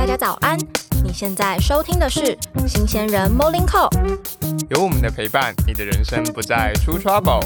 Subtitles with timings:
[0.00, 0.58] 大家早安！
[1.04, 2.34] 你现在收听的是
[2.66, 3.90] 新鲜人 Morning Call，
[4.70, 7.42] 有我们的陪伴，你的人生不再出 trouble。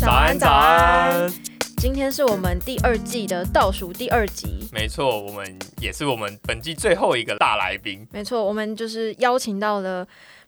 [0.00, 1.32] 早安，早安！
[1.78, 8.06] 今天是我们第二季的倒数第二集，没错，我们也是我们本季最后一个大来宾。
[8.12, 10.06] 没错，我们就是邀请到了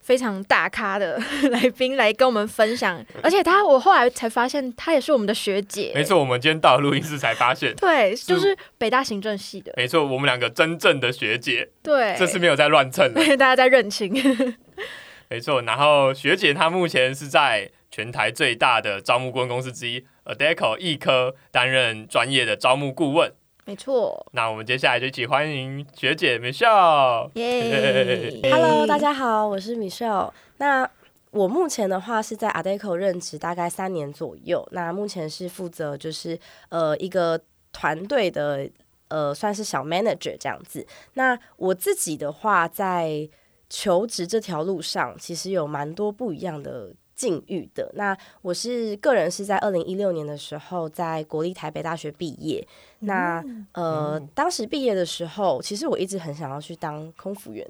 [0.08, 1.20] 非常大咖的
[1.52, 5.92] 来宾来跟我们分享，而且他我后来才发现，他也是我们的学姐。
[5.94, 9.70] 没错，我们今天到录音室才发现，对，就是北大行政系的。
[9.76, 11.68] 没错，我们两个真正的学姐。
[11.82, 14.10] 对，这次没有在乱蹭， 大家在认清。
[15.28, 23.30] 没错，然后学姐她目前是在全台最大的招募顾问公司之一 Adeco 易科担任专业的招募顾问。
[23.68, 27.30] 没错，那我们接下来就一起欢迎学姐 Michelle。
[27.34, 30.32] 耶，Hello，大家好，我是 Michelle。
[30.56, 30.90] 那
[31.32, 34.66] 我目前的话是在 Adeco 任职大概三年左右。
[34.72, 36.40] 那目前是负责就是
[36.70, 37.38] 呃一个
[37.70, 38.66] 团队的
[39.08, 40.86] 呃算是小 manager 这样子。
[41.12, 43.28] 那我自己的话在
[43.68, 47.90] 求职这条路上，其实有蛮多不一样的境遇的。
[47.94, 52.66] 那我是个人是在二零一六年的时候，在国立台北大学毕业。
[53.00, 57.66] 那呃，当时毕业的时候，其实我一直很想要去当空服员。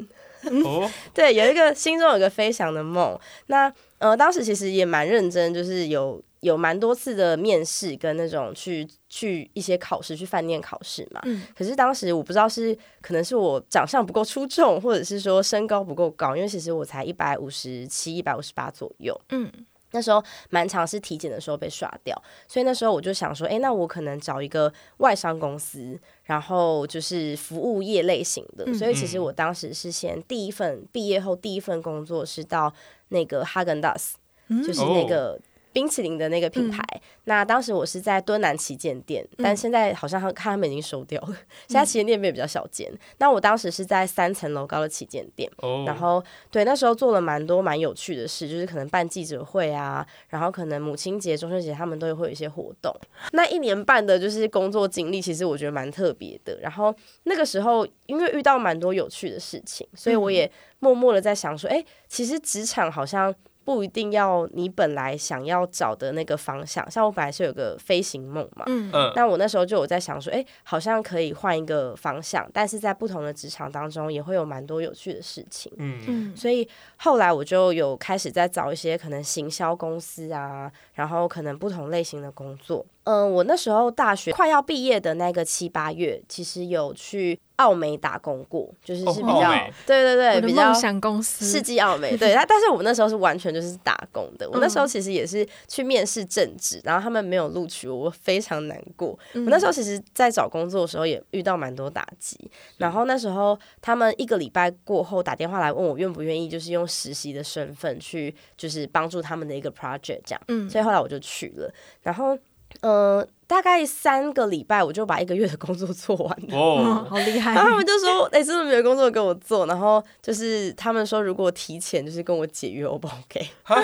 [0.65, 3.19] 哦， 对，有一个心中有个飞翔的梦。
[3.47, 6.23] 那呃，当时其实也蛮认真，就是有。
[6.41, 11.21] 有蛮多次的面试跟那种去去一些考试，去饭店考试嘛。
[11.25, 11.43] 嗯。
[11.57, 19.21] 可是当时我不知道是可能是我长相不够出众，或者是说身高不够高，因为其实我才一百五十七、一百五十八左右。
[19.31, 19.51] 嗯。
[19.93, 22.15] 那时候蛮长是体检的时候被刷掉，
[22.47, 28.71] 所以那时候我就想说，哎，那我可能找一个外商公司，然后就是服务业类型的。
[28.75, 32.71] 所以其实我当时是先第一份毕业后第一份工作是到
[33.09, 34.19] 那个哈根达斯，
[34.63, 35.41] 就是那个。
[35.73, 36.83] 冰淇淋的那个品牌，
[37.25, 41.37] 那当时我是在敦南旗舰店，但现在好像看他们已经收掉了，
[41.69, 42.91] 现在旗舰店变比较小间。
[43.19, 45.51] 那我当时是在三层楼高的旗舰店，
[45.87, 52.95] 然后对那时候做了蛮多蛮有趣的事，就是可能办记者会啊，然后可能母亲节、中秋节他们都会有一些活动。
[53.33, 56.59] 那一年半的就是工作经历，其实我觉得蛮特别的。
[56.61, 63.35] 然后那个时候因为遇到蛮多有趣的事情，所以我也默默的在想说，哎，其实职场好像。
[63.69, 68.91] 不一定要你本来想要找的那个方向，像我本来是有个飞行梦嘛，嗯。
[68.95, 76.03] 嗯，那我那时候就有在想说，哎，好像可以换一个方向，但是在不同的职场当中也会有蛮多有趣的事情，嗯。
[76.09, 82.87] 嗯，所以后来我就有开始在找一些可能行销公司啊，然后可能不同类型的工作。
[83.09, 89.51] 嗯，我那时候大学快要毕业的那个七八月，其实有去澳美打工过，就是是比较
[89.87, 92.15] 对对对，比较想公司世纪澳美。
[92.19, 94.47] 对，但但是我那时候是完全就是打工的。
[94.51, 99.19] 我那时候其实也是去面试政治，然后他们没有录取我，我非常难过。
[99.33, 102.39] 我那时候其实，在找工作的时候也遇到蛮多打击。
[102.77, 110.41] 然后那时候他们一个礼拜过后打电话来问我愿不愿意，就是用实习的身份去，就是帮助他们的一个 project 这样。
[110.49, 111.73] 嗯，所以后来我就去了。
[112.03, 112.39] 然后。
[112.81, 116.57] 呃，大概三个礼拜，我就把一个月的工作做完了。
[116.57, 117.55] 哦， 好厉害！
[117.55, 123.49] 然后他们就说：“哎，真的没有工作给我做。”然后就是他们说，如果提前就是跟我解约，，O 不 OK。
[123.65, 123.83] 还要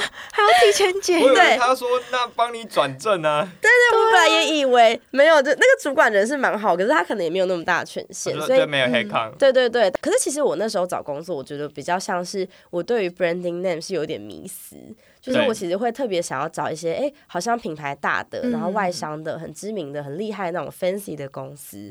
[0.63, 1.35] 提前解约？
[1.35, 9.33] 对，他说：“那帮你转正啊。”对对，我本来也以为没有，就那个主管人是蛮好，可是他可能也没有那么大的权限，所以没有黑康。
[9.39, 14.77] 对对对，可是其实我那时候找工作，我觉得比较像是我对于 branding name 是有点迷思。
[15.25, 21.91] 就是我其实会特别想要找一些，哎，好像品牌大的，然后外商的、很知名的、很厉害那种 fancy 的公司。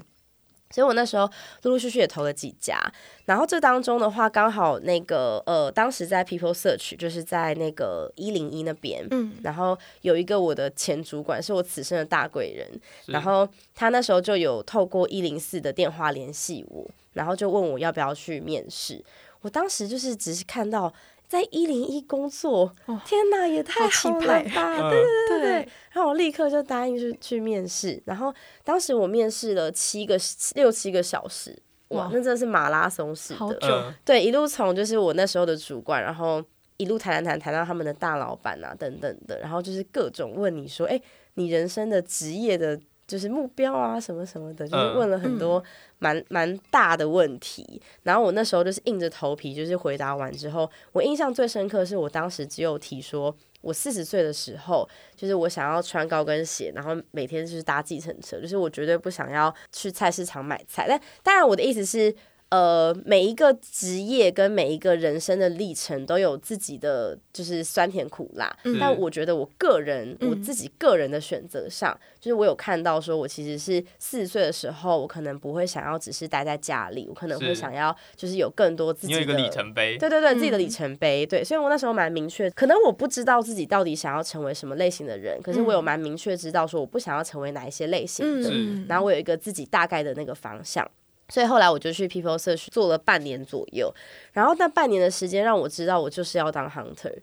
[0.70, 1.28] 所以我那时候
[1.64, 2.80] 陆陆续续也投了几家，
[3.26, 12.68] 然后这当中的话，刚好那个呃，当时在 People Search，就是在那个一零一那边，嗯，然后有一个我的前主管是我此生的大贵人，
[13.08, 19.04] 然后他那时候就有透过一零四的电话联系我，然后就问我要不要去面试。
[19.42, 20.94] 我当时就是只是看到。
[21.34, 22.72] 在一零一工作，
[23.04, 24.90] 天哪，也太好了吧！
[24.92, 28.00] 对对对对，然后我立刻就答应去去面试。
[28.06, 28.32] 然后
[28.64, 30.16] 当时我面试了七个
[30.54, 36.40] 六七个小时，哇，那真的是马拉松式的，对，一路从就是我那时候的主管，然后
[36.78, 41.02] 一路谈谈谈谈到他们的大老板啊等等的，然后就是各种问你说，哎，
[41.34, 42.80] 你人生的职业的。
[43.14, 45.64] 就是目标啊，什么什么的，就是问了很多
[46.00, 47.80] 蛮蛮大的问题。
[48.02, 60.88] 然后我那时候就是硬着头皮，就是回答完之后，我印象最深刻是我当时只有提说，我四十岁的时候，就是我想要穿高跟鞋，然后每天就是搭计程车，就是我绝对不想要去菜市场买菜。
[60.90, 62.16] 但当然我的意思是。
[62.54, 68.78] 呃，每一个职业跟每一个人生的历程都有自己的就是酸甜苦辣，嗯。
[68.80, 70.42] 但我觉得我个人我嗯。
[70.44, 80.60] 自己个人的选择上，就是我有看到说，我其实是四十岁的时候，我可能不会想要只是待在家里，我可能会想要就是有更多自己的里程碑，对对对，自己的嗯。
[80.60, 81.26] 里程碑。
[81.26, 85.84] 对，所以我那时候蛮明确，可能我不知道自己到底想要成为什么类型的人，可是我有嗯。
[85.84, 88.86] 蛮明确知道说我不想要成为哪一些类型的，是。
[88.88, 90.88] 然后我有一个自己大概的那个方向。
[91.30, 93.92] 所以后来我就去 People Search 做了半年左右，
[94.34, 97.16] 然后那半年的时间让我知道我就是要当 hunter，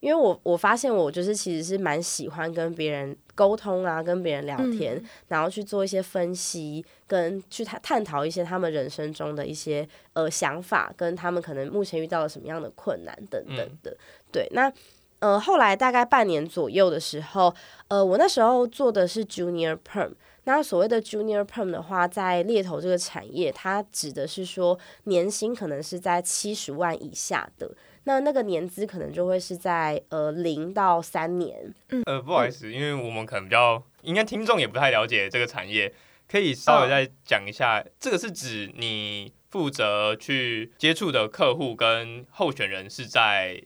[0.00, 13.96] 因为我我发现我就是其实是蛮喜欢跟别人沟通啊，跟别人聊天，嗯然后去做一些分析，跟去探探讨一些他们人生中的一些呃想法，跟他们可能目前遇到了什么样的困难等等的。
[14.30, 14.72] 对，那
[15.18, 17.52] 呃后来大概半年左右的时候，
[17.88, 20.12] 呃我那时候做的是 junior perm。
[20.48, 27.70] 那所谓的 junior perm 的话，在猎头这个产业，它指的是说年薪可能是在七十万以下的，
[28.04, 31.74] 那那个年资可能就会是在呃零到三年。
[32.06, 35.92] 呃，不好意思，因为我们可能比较，应该听众也不太了解这个产业，
[36.26, 43.62] 可以稍微再讲一下，这个是指你负责去接触的客户跟候选人是在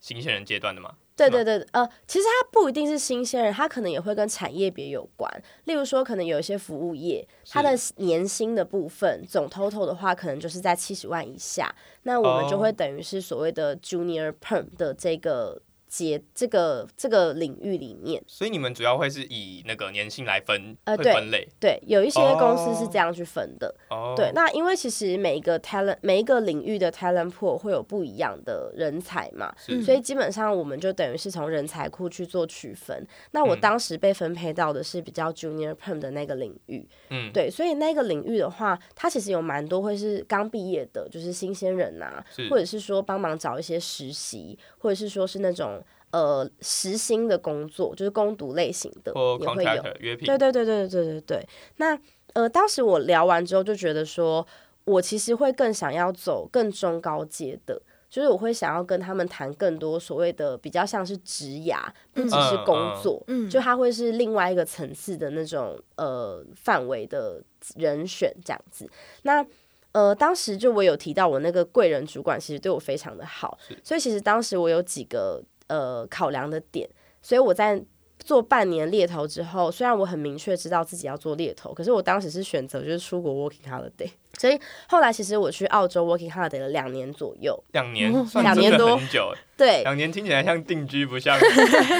[0.00, 0.94] 新鲜人阶段的吗？
[1.16, 5.30] 对对对，呃，其实它不一定是新鲜人，它可能也会跟产业别有关。
[5.64, 11.72] 例如说，可能有一些服务业，它的年薪的部分总 total 的话，可能就是在七十万以下，
[12.02, 12.60] 那我们就哦。
[12.60, 15.60] 会等于是所谓的 junior perm 的这个
[15.96, 18.22] 节这个这个领域里面。
[18.26, 23.74] 所以你们主要会是以那个年薪来分，呃对分类对，有一些公司是哦这样去分的。
[23.90, 24.14] 哦。
[24.16, 29.54] 对，那因为其实每一个 talent 每一个领域的 talent pool 会有不一样的人才嘛，
[29.84, 33.06] 所以基本上我们就等于是从人才库去做区分。
[33.30, 49.70] 那我嗯当时被分配到的是比较 junior perm 的那个领域，嗯，对，所以那个领域的话，它其实有蛮多会是刚毕业的，就是新鲜人呐、是或者是说帮忙找一些实习，或者是说是那种呃实薪的工作，就是攻读类型的也会有。
[49.70, 51.48] contractor 约聘，对对对对对对对。
[51.76, 51.98] 那
[52.34, 54.46] 呃，当时我聊完之后就觉得说，
[54.84, 57.80] 我其实会更想要走更中高阶的。
[58.10, 61.80] 就是我会想要跟他们谈更多所谓的比较像是职涯，
[62.12, 67.42] 不只是工作，嗯就他会是另外一个层次的那种呃范围的
[67.74, 68.88] 人选这样子。
[69.22, 69.44] 那
[69.90, 76.88] 呃，当时就我有提到我那个贵人主管其实对我非常的好，所以其实当时我有几个呃考量的点，
[77.22, 77.82] 所以我在
[78.18, 84.08] 做半年猎头之后，虽然我很明确知道自己要做猎头，可是我当时是选择就是出国 working holiday，
[84.38, 84.58] 所以
[84.88, 88.10] 后来其实我去澳洲 working holiday 了两年左右，两年
[88.42, 91.38] 两年多很久，对两年听起来像定居，不像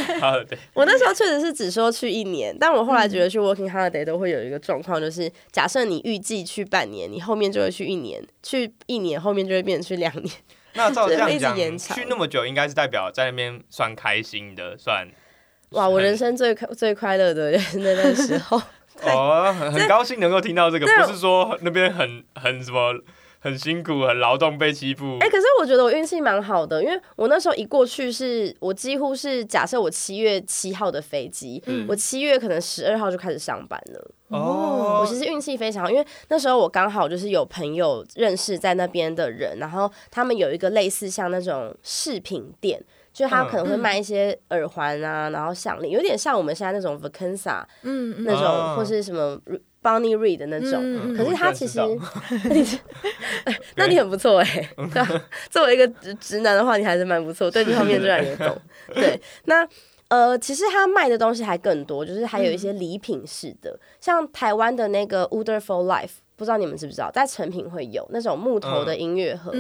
[0.73, 10.35] 我那时候确实是只说去一年，但我后来觉得去 working holiday 都会有一个状况，就是假设你预计去半年，你后面就会去一年，去一年后面就会变成去两年。
[10.75, 15.09] 那照这样讲，去那么久，应该是代表在那边算开心的，算
[15.71, 18.61] 哇，我人生最快最快乐的就是那段时候。
[19.03, 22.95] 哦，很很高兴能够听到这个，不是说那边很很什么
[23.45, 25.29] 很辛苦、很劳动、被欺负哎、。
[25.29, 34.11] 可是我觉得我运气蛮好的，因为我那时候一过去是，我几乎是假设我七月七号的飞机，嗯我七月可能十二号就开始上班了。
[34.29, 42.83] 哦我其实运气非常好，因为那时候我刚好就是有朋友认识在那边的人，然后他们有一个类似像那种饰品店，
[43.13, 49.39] 就他可能会卖一些耳环啊，然后项链，有点像我们现在那种 Vacanza 嗯嗯那种，哦或是什么
[49.85, 50.81] Bonnie Reed 的那种。
[50.83, 51.79] 嗯可是他其实
[53.77, 58.57] 那你很不错哎、 对啊作为一个直直男的话，你还是蛮不错，对这方面居然也懂。
[58.95, 59.69] 对，那
[60.09, 69.53] 呃，其实他卖的东西还更多，就是还有一些礼品式的，像台湾的那个 Wooder for Life，不知道你们知不知道，在成品会有那种木头的音乐盒，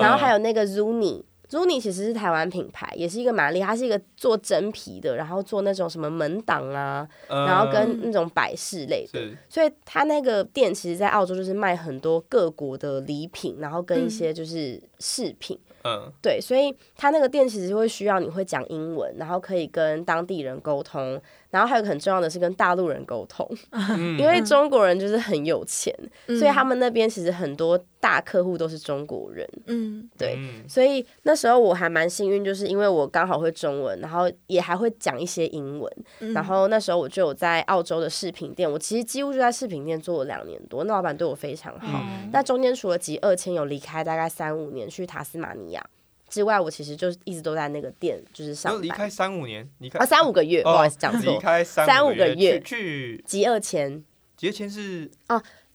[0.00, 1.22] 然后还有那个 Zuni。
[1.50, 9.36] Zuni 其实是台湾品牌，也是一个蛮厉害，它是一个做真皮的，然后做那种什么门挡啊，然后跟那种摆饰类的，是。
[9.48, 15.58] 所以它那个店其实，在澳洲就是卖很多各国的礼品，然后跟一些就是饰品。
[15.82, 16.12] 嗯。
[16.22, 24.16] 对，所以他那个店其实会需要你会讲英文，然后可以跟当地人沟通，然后还有很重要的是跟大陆人沟通，嗯。
[24.18, 25.94] 因为中国人就是很有钱，
[26.26, 26.38] 嗯。
[26.38, 29.48] 所以他们那边其实很多大客户都是中国人。
[29.66, 30.08] 嗯。
[30.16, 30.68] 对，嗯。
[30.68, 36.32] 所以那时候我还蛮幸运，就是因为我刚好会中文，然后也还会讲一些英文，嗯。
[36.32, 42.00] 然后那时候我就有在澳洲的饰品店，我其实几乎就在饰品店做了两年多，那老板对我非常好。
[42.02, 42.30] 嗯。
[42.32, 45.84] 那中间除了集二千有离开大概三五年去塔斯马尼亚
[46.30, 48.82] 之外，我其实就是一直都在那个店就是就上班。
[48.82, 51.40] 离开三五年，离开啊，三五个月，不好意思讲错离错。
[51.40, 54.02] 开三三五五个月去去集二千，
[54.36, 55.10] 节前是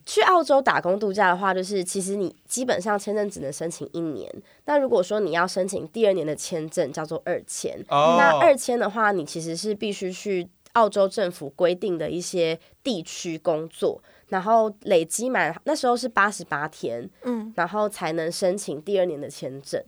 [0.05, 4.31] 去澳洲打工度假的话，就是其实你基本上签证只能申请一年。
[4.65, 7.75] 那如果说你要申请第二年的签证，叫做二签。
[7.89, 19.83] 哦，那二签的话，你其实是必须去澳洲政府规定的一些地区工作，然后累积满那时候是八十八天，嗯，然后才能申请第二年的签证。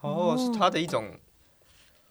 [0.00, 1.04] 哦，是他的一种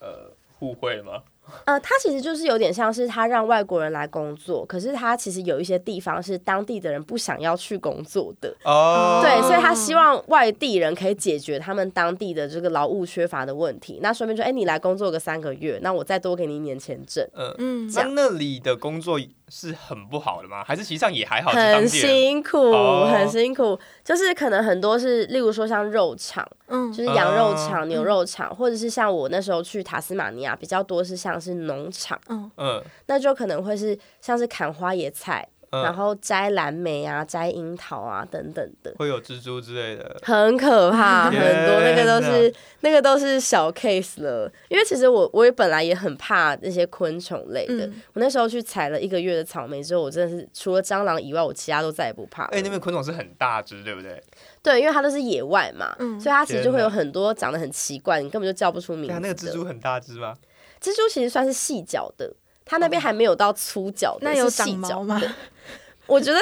[0.00, 1.22] 呃互惠吗？
[1.64, 13.98] 呃，他其实就是有点像是他让外国人来工作，可是他其实有一些地方是当地的人不想要去工作的，哦，对，所以他希望外地人可以解决他们当地的这个劳务缺乏的问题。
[14.02, 17.54] 那顺便说，哎，你来工作个三个月，那我再多给你一年签证，嗯。
[17.58, 17.92] 嗯。
[17.94, 19.18] 那那里的工作
[19.50, 20.62] 是很不好的吗？
[20.64, 21.50] 还是其实上也还好？
[21.50, 38.94] 很辛苦，哦很辛苦，就是可能很多是，例如说像肉场，嗯就是羊肉哦厂、牛肉场，或者是像我那时候去塔斯马尼亚比较多是像是农场，嗯嗯那就可能会是像是砍花野菜，嗯，然后摘蓝莓啊、摘樱桃啊等等的。
[38.98, 40.16] 会有蜘蛛之类的。
[40.22, 44.50] 很可怕，很多那个都是那个都是小 case 了。
[44.68, 47.86] 因为其实我我也本来也很怕那些昆虫类的。
[47.86, 52.48] 嗯我那时候去采了一个月的草莓之后，我真的是除了蟑螂以外，我其他都再也不怕了。
[52.52, 54.22] 哎，那边昆虫是很大只，对不对？
[54.62, 60.34] 对，因为它都是野外嘛，嗯所以它其实就会有很多长得很奇怪，你根本就叫不出名字那个蜘蛛很大只吗？
[60.80, 62.32] 蜘蛛其实算是细脚的，
[62.68, 65.22] 它那边还没有到粗脚的，那有是细脚长毛吗？
[66.06, 66.40] 我觉得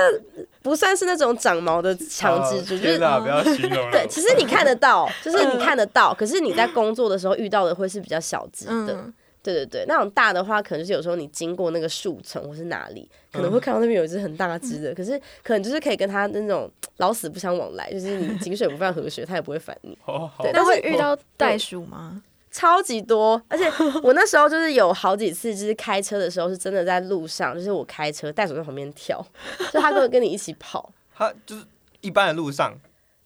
[0.62, 3.90] 不算是那种长毛的长蜘蛛，就是哦天哪，不要形容。
[3.90, 8.72] 对，其实你看得到， 就是你看得到，可是你在工作的时候遇到的会是比较小只的。
[8.92, 19.96] 嗯对对对，那种大的话，可能就是有时候你经过那个树丛或是哪里，可能会看到那边有一只很大只的，可是可能就是可以跟它那种老死不相往来，就是你井水不犯河水，它也不会烦你。
[20.04, 22.20] 哦，好对那会但是遇到袋鼠吗？
[22.56, 23.70] 超级多，而且
[24.02, 29.22] 我那时候就是有好几次，就是开车的时候是真的在路上，就是我开车，袋鼠在旁边跳，
[29.70, 30.90] 就它都会跟你一起跑。
[31.14, 31.62] 它就是
[32.00, 32.72] 一般的路上，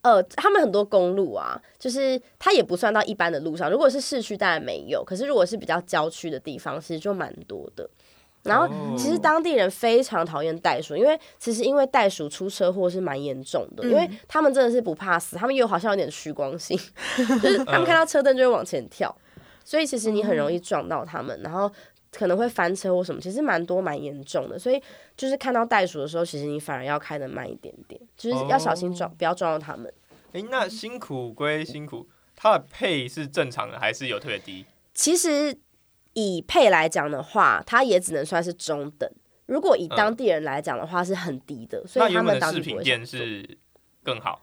[0.03, 3.71] 呃，他们很多公路啊，就是它也不算到一般的路上。
[3.71, 7.89] 如果是市区，当然没有；可是如果是比较郊区的地方，其实就蛮多的。
[8.43, 16.79] 然后哦其实当地人非常讨厌袋鼠，因为其实因为袋鼠出车祸是蛮严重的，因为嗯他们真的是不怕死，他们又好像有点虚光性，
[17.17, 19.15] 就是他们看到车灯就会往前跳，
[19.65, 21.71] 所以其实你很容易撞到他们，然后
[22.13, 24.59] 可能会翻车或什么，其实蛮多蛮严重的。
[24.59, 24.83] 所以
[25.17, 29.93] 就是看到袋鼠的时候，其实你反而要开的慢一点点，就是要小心撞，不要撞到他们。
[30.33, 34.65] 哎，那辛苦归辛苦，它的配是正常的还是有特别低？
[34.95, 35.57] 其实
[36.21, 39.11] 以配来讲的话，它也只能算是中等。
[39.47, 43.59] 如果以当地人来讲的话，是很低的，所以他们当饰地不会想品店是
[44.05, 44.43] 更好，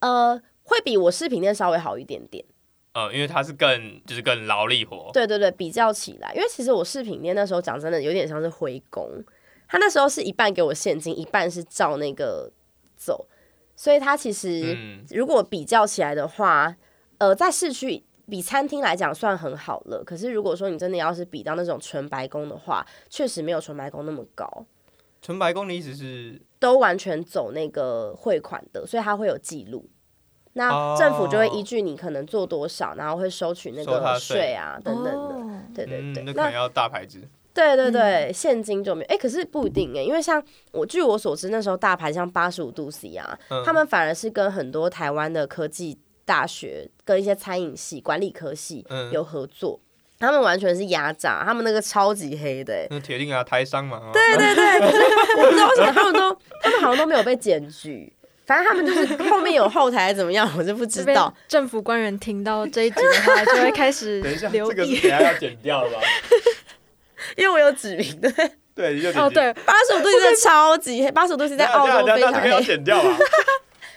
[0.00, 2.44] 呃，会比我饰品店稍微好一点点。
[2.92, 5.10] 呃，因为它是更就是更劳力活。
[5.14, 9.08] 对对对，比较起来，因为其实我饰品店那时候讲真的有点像是回工，
[9.66, 12.52] 他那时候是一半给我现金，一半是照那个
[12.94, 13.26] 走，
[13.74, 16.76] 所以他其实嗯，如果比较起来的话，
[17.16, 20.02] 呃，在市区比餐厅来讲算很好了。
[20.02, 24.64] 可是如果说你真的要是比到那种纯白宫的话，确实没有纯白宫那么高，
[25.20, 29.86] 纯白宫的意思是都完全走那个汇款的，所以它会有记录。
[30.54, 35.12] 那哦政府就会依据你可能做多少，然后会收取那个税税啊等等的。
[35.12, 37.20] 哦对对对，嗯，那可能要大牌子。
[37.52, 39.08] 对对对，现金就没有。
[39.08, 49.80] 哎、可是不一定哎、因为像我据我所知，那时候大牌像八十五度 C 啊，嗯他们反而是跟很多台湾的科技大学跟一些餐饮系、管理科系嗯有合作。
[50.18, 54.10] 他们完全是压榨，他们那个超级黑的、欸，那铁定啊，台商嘛。
[54.12, 55.02] 对对对， 可是
[55.36, 58.12] 我不知道为什么他们都，他们好像都没有被检举，
[58.46, 61.34] 反正他们就是后面有后台怎么样， 我就不知道。
[61.48, 64.76] 政府官员听到这一集的话，就会开始 等一下，留意。
[64.76, 65.98] 这个是等下要剪掉了吧？
[67.36, 68.30] 因为我有指名，对，
[68.76, 72.64] 对，就哦，对，八十五度的超级黑，八十五度是在澳洲非常等一下这个要黑。
[72.64, 73.18] 剪掉了？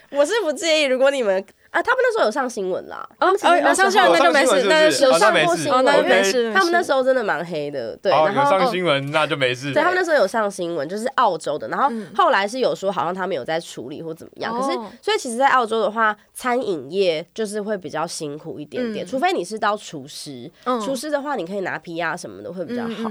[0.10, 6.54] 我是不介意，如果你们啊，他们那时候有上新闻啦，哦他们其实那哦，时候上新闻那就没事，那就有上过新闻，因为就没事。
[6.54, 9.74] 他们那时候候真的蛮黑的，对，哦，然后上新闻那就没事。
[9.74, 23.10] 对他们那时候有上新闻，就是澳洲的，然后嗯后来是有说好像他们有在处理或怎么样，可是哦所以其实，在澳洲的话，餐饮业就是会比较辛苦一点点，嗯除非你是到厨师，嗯厨师的话你可以拿皮啊什么的会比较好，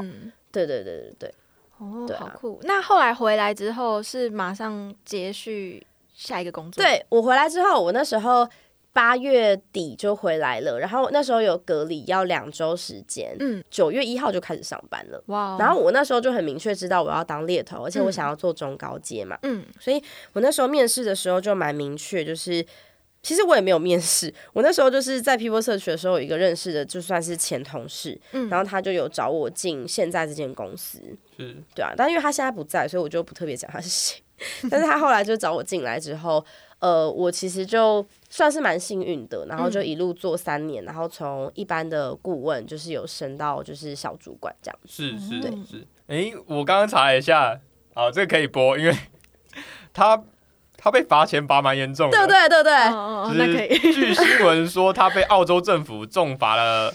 [0.50, 1.35] 对对对对对。
[1.78, 2.61] 哦好酷。
[2.62, 8.49] 那后来回来之后是马上接续下一个工作，，对我回来之后，我那时候
[8.92, 15.21] 八月底就回来了，然后那时候有隔离要两周时间，嗯，九月一号就开始上班了。
[15.26, 19.64] 哇哦，然后我那时候就很明确知道我要当猎头，而且我嗯想要做中高阶嘛，嗯。
[19.80, 20.00] 所以
[20.33, 22.64] 我那时候面试的时候就蛮明确，就是
[23.21, 31.00] 其实我也没有面试， 我那时候就是在 People Search 的时候有一个认识的，就算是前同事，嗯，然后他就有找我进现在这间公司，
[31.37, 31.56] 是。
[31.75, 34.23] 对啊，但因为他现在不在，所以我就不特别讲他是谁。
[34.70, 36.44] 但是他后来就找我进来之后，
[36.80, 44.88] 呃，我其实就算是蛮幸运的，然后就一路做三年，然后从一般的顾问就是有升到就是小主管这样子。
[44.88, 47.58] 是是对是，哎、我刚刚查了一下，
[47.94, 48.94] 好，这个可以播，因为
[49.94, 50.22] 他
[50.76, 52.48] 他被罚钱罚蛮严重的，对不对？
[52.48, 52.74] 对不对？
[52.88, 53.78] 哦哦，就那可以。
[53.78, 56.92] 是据新闻说，他被澳洲政府重罚了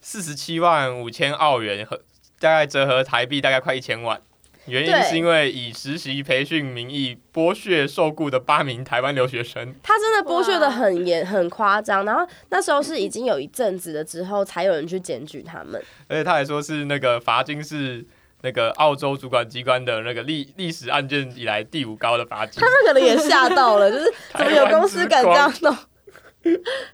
[0.00, 1.96] 四十七万五千澳元，和
[2.38, 4.20] 大概折合台币大概快一千万。
[4.66, 9.74] 原因是因为以实习培训名义剥削受雇的八名台湾留学生。
[9.82, 15.82] 他真的剥削的很严很夸张，然后那时候是已经有一阵子了之后，才有人去检举他们。
[16.08, 18.04] 而且他还说是那个罚金是
[18.42, 22.60] 那个澳洲主管机关的那个历历史案件以来第五高的罚金。
[22.60, 25.76] 他们可能也吓到了，就是 怎么有公司敢这样弄？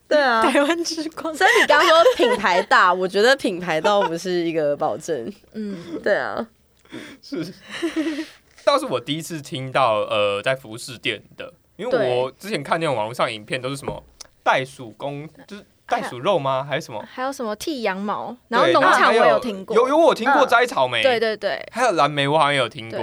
[0.08, 5.30] 对啊，台湾之光，所以你刚刚说品牌大，我觉得品牌倒不是一个保证。
[5.52, 6.46] 嗯，对啊，
[7.22, 7.54] 是，
[8.64, 14.02] 倒是我第一次听到呃在服饰店的，因为我之前看那种网络上影片都是什么
[14.42, 16.62] 袋鼠公，就是袋鼠肉吗？
[16.62, 17.04] 还是什么？
[17.10, 22.98] 还有什么剃羊毛，然后农场我有听过，有有我听过嗯摘草莓，对对对还有蓝莓我好像也有听过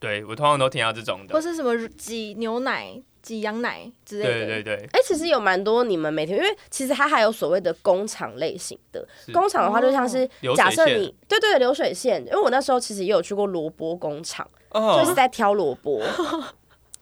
[0.00, 9.06] 对，，对我通常都听到这种的，或是什么挤牛奶、挤羊奶之类的，对对对，哎、其实有蛮多你们每天，因为其实它还有所谓的工厂类型的。
[9.32, 15.00] 工厂的话，就像是假设线你对对流水线，因为我那时候其实也有去过萝卜工厂，哦。
[15.00, 16.02] 就是在挑萝卜。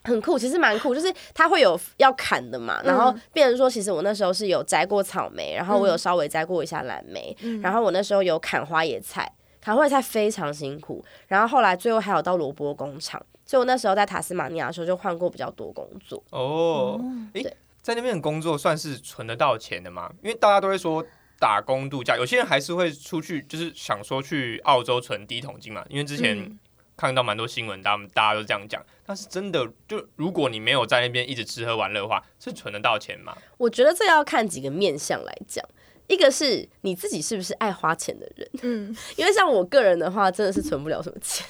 [0.02, 7.60] 很酷，其实蛮酷，就是它会有要砍的嘛，然后变成说，其实我那时候是有摘过草莓，然后我有稍微摘过一下蓝莓，嗯。
[7.60, 16.22] 然后我那时候有砍花野菜，砍花野菜非常辛苦，然后后来最后还有到萝卜工厂，所以我那时候在塔斯马尼亚的时候就换过比较多工作。
[16.30, 17.00] 哦，
[17.32, 20.08] 诶对，在那边的工作算是存得到钱的吗？
[20.22, 21.04] 因为大家都会说
[21.36, 25.84] 打工度假，有些人还是会出去，就是想说去澳洲存第一桶金嘛。
[25.88, 26.56] 因为之前嗯
[26.96, 28.80] 看到蛮多新闻，他们大家都这样讲。
[29.04, 33.36] 但是真的，就如果你没有在那边一直吃喝玩乐的话，是存得到钱吗？
[33.58, 35.64] 我觉得这要看几个面向来讲，
[36.10, 41.46] 一个是你自己是不是爱花钱的人，嗯， 因为像我个人的话，真的是存不了什么钱。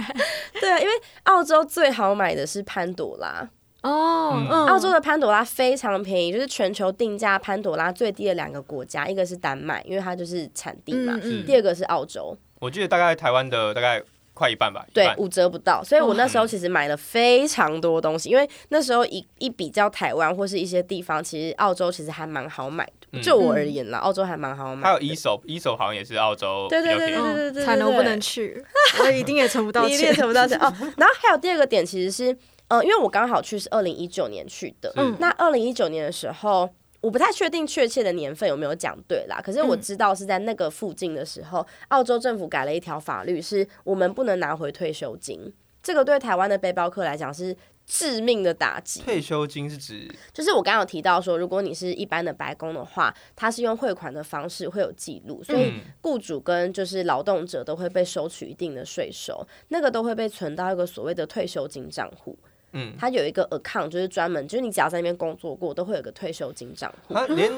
[0.60, 0.92] 对啊，因为
[1.22, 3.48] 澳洲最好买的是潘朵拉，
[3.82, 14.02] 哦，澳洲的潘朵拉非常便宜，就是全球定价潘朵拉最低的两个国家，一个是丹麦，因为它就是产地嘛；嗯第二个是澳洲，我记得大概台湾的大概
[14.42, 15.84] 快一半吧，对五折不到。
[15.84, 23.06] 所以我那时候哦其实买了非常多东西，因为那时候一一比较台湾或是一些地方，其实澳洲其实还蛮好买的。
[23.12, 24.88] 嗯就我而言啦，澳洲还蛮好买。
[24.88, 27.16] 还有一手，一手好像也是澳洲对对对对。
[27.18, 28.64] 对对对惨了，我不能去，
[28.98, 30.74] 我一定也存不到钱一定钱，存不到钱哦。
[30.96, 36.68] 然后还有第二个点，其实是呃，因为我刚好去是二零一九年去的，嗯那二零一九年的时候。
[37.02, 45.52] 我不太确定确切的年份有没有讲对啦，可是我嗯知道是在那个附近的时候，澳洲政府改了一条法律，是我们不能拿回退休金。
[45.82, 49.02] 这个对台湾的背包客来讲是致命的打击。
[49.02, 62.38] 退休金是指就是我刚刚有提到说，如果你是一般的白工的话，它是用汇款的方式会有记录，所以嗯雇主跟就是劳动者都会被收取一定的税收，那个都会被存到一个所谓的退休金账户。
[62.72, 67.50] 嗯，它有一个 account，就是专门，就是你只要在那边工作过，都会有个退休金账户，他，连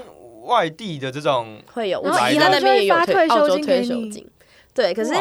[0.42, 2.00] 外地的这种 会有。
[2.00, 4.30] 我然后记得那边也有退休澳洲金退休金。
[4.74, 5.14] 对，可是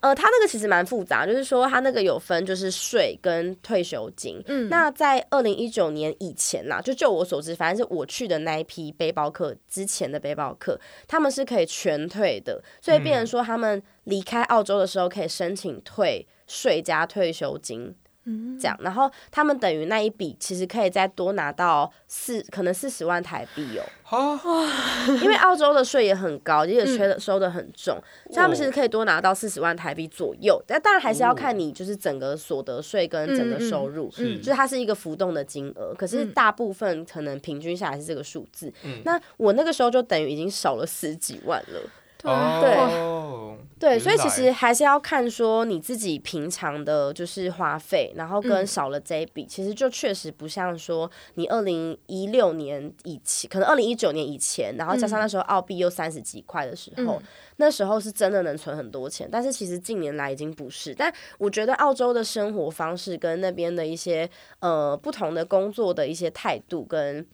[0.00, 4.42] 呃，他那个其实蛮复杂，就是说他那个有分就是税跟退休金。
[4.46, 17.94] 嗯，那在二零一九年以前啦，就就我所知，反正是我去的那一批背包客之前的背包客，他们是可以全退的，所以变成说他们离开澳洲的时候可以申请退税加退休金。
[18.26, 18.58] 嗯。
[18.60, 26.96] 这样，然后他们等于那一笔其实可以再多拿到四，可能四十万台币哦，啊，因为澳洲的税也很高，也嗯。
[26.96, 30.62] 税的收的很重，所以他们其实可以多拿到四十万台币左右。
[30.66, 36.32] 但当然还是要看你就是整个所得税跟整个收入，是就是它是一个浮动的金额，可是嗯。
[36.32, 38.72] 大部分可能平均下来是这个数字。
[38.84, 39.00] 嗯。
[39.04, 41.80] 那我那个时候就等于已经少了十几万了。
[42.26, 57.22] 对啊对所以其实还是要看说你自己平常的就是花费，然后跟嗯少了这一笔，其实就确实不像说你二零一六年以前，可能二零一九年以前，然后加上那时候澳币又三十几块的时候，嗯
[57.58, 59.28] 那时候是真的能存很多钱。
[59.30, 64.28] 但是其实近年来已经不是，但我觉得澳洲的生活方式跟那边的一些
[64.60, 67.26] 呃不同的工作的一些态度跟。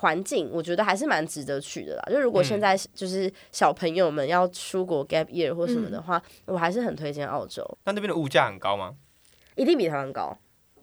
[0.00, 2.02] 环境我觉得还是蛮值得去的啦。
[2.10, 2.60] 就如果现嗯。
[2.60, 5.92] 在就是小朋友们要出国 gap year 或什么嗯。
[5.92, 8.96] 的话，我还是很推荐澳洲，那那边的物价很高吗？
[9.56, 10.36] 一定比台湾高。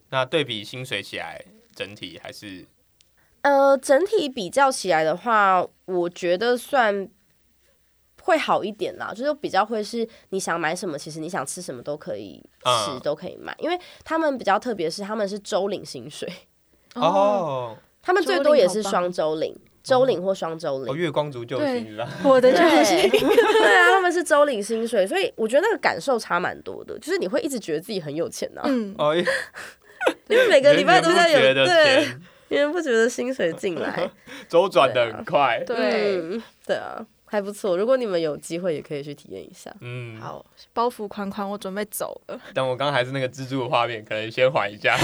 [0.10, 1.43] 那对比薪水起来，
[1.75, 2.65] 整体还是
[3.41, 7.10] 呃，整体比较起来的话，我觉得算
[8.21, 16.32] 会好一点啦，就是比较会是你想买什么，其实你想吃什么都可以吃，嗯都可以买，因为他们比较特别是他们是周领薪水，
[16.95, 17.77] 哦，
[18.08, 20.96] 他们最多也是双周领，周领或双周领哦，。
[20.96, 22.10] 月光族救对星是吧？
[22.24, 34.10] 我的就对是对啊，他们是周领薪水，所以我觉得那个感受差蛮多的，就是你会一直觉得自己很有钱呐、嗯，哦，因为 每个礼拜都在有对，钱源源不绝的薪水进来，
[34.48, 35.62] 周转的很快。
[35.67, 37.78] 对，嗯，对啊，还不错。
[37.78, 39.70] 如果你们有机会，也可以去体验一下。
[39.82, 42.39] 嗯，好，包袱款款，我准备走了。
[42.54, 44.98] 但我刚刚还是那个蜘蛛的画面，可能先缓一下。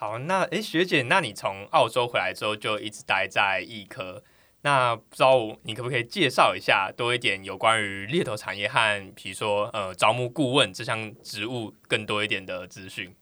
[0.00, 4.24] 好，那诶，学姐，那你从澳洲回来之后就一直待在艺科，
[4.62, 13.14] 那不知道你可不可以介绍一下多一点有关于猎头产业和比如说呃招募顾问这项职务更多一点的资讯？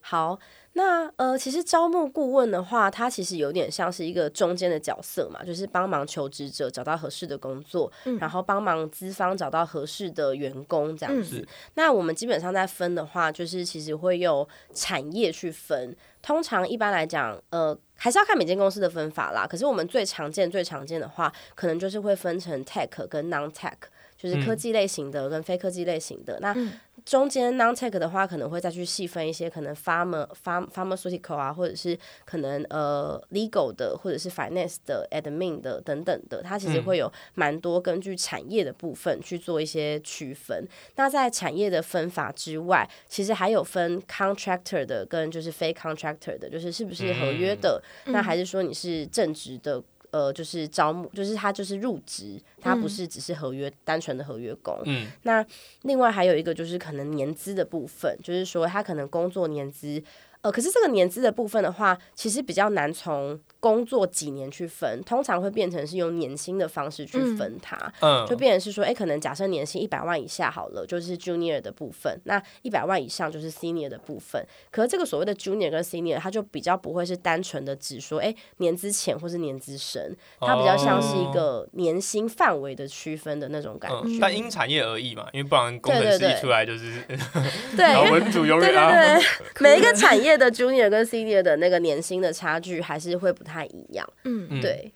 [0.00, 0.38] 好，
[0.76, 11.36] 那呃，其实招募顾问的话，它其实有点像是一个中间的角色嘛，就是帮忙求职者找到合适的工作，嗯然后帮忙资方找到合适的员工这样嗯子。
[11.36, 15.96] 是那我们基本上在分的话，就是其实会用产业去分。
[16.20, 19.46] 通常一般来讲，呃，还是要看每间公司的分法啦。
[19.46, 23.72] 可是我们最常见、最常见的话，可能就是会分成 tech 跟 non tech，
[24.18, 26.38] 就是科技类型的跟非科技类型的。
[26.40, 26.72] 那嗯
[27.06, 40.66] 中间 non tech 的话，可能会再去细分一些，可能 pharma pharm pharmaceutical 啊，或者是可能呃 legal 的，或者是 finance 的 admin 的等等的，它其实嗯会有蛮多根据产业的部分去做一些区分。
[40.96, 49.80] 那在产业的分法之外，其实还有分 contractor 的跟就是非 contractor 的，就是是不是合约的，嗯那还是说你是正职的。
[50.10, 54.78] 呃，就是招募，就是他就是入职，他不嗯是只是合约、单纯的合约工。
[54.84, 55.44] 嗯，那
[55.82, 60.02] 另外还有一个就是可能年资的部分，就是说他可能工作年资，
[60.40, 67.76] 呃，可是这个年资的部分的话，其实比较难从工作几年去分，通常会变成是用年薪的方式去分它。
[68.00, 74.46] 嗯，就变成是说，哎、可能假设年薪一百万以下好了，就是 junior 的部分；那一百万以上就是 senior 的部分。
[74.70, 84.02] 可是这个所谓的 junior 跟 senior，它就比较不会是单纯的只说，哎、年资浅或是年资深，它比较像是一个年薪范围的区分的那种感觉。
[84.04, 87.02] 嗯，但因产业而异嘛，因为不然工程师出来就是
[87.76, 89.24] 对，文组永对对远啊，对，
[89.60, 94.08] 每一个产业的 junior 跟 senior 的那个年薪的差距还是会不太一样。
[94.24, 94.46] 嗯。
[94.50, 94.60] 嗯。
[94.60, 94.92] 对，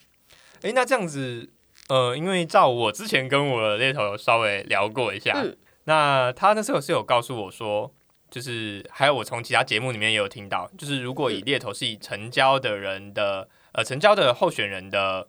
[0.63, 1.49] 诶，那这样子，
[1.89, 5.57] 呃，因为照我之前跟我的猎头有稍微聊过一下，嗯。
[5.85, 7.93] 那他那时候是有告诉我说，
[8.31, 15.29] 就是还有我从其他节目里面也有听到，就是如果以猎头是以成交的人的呃成交的候选人的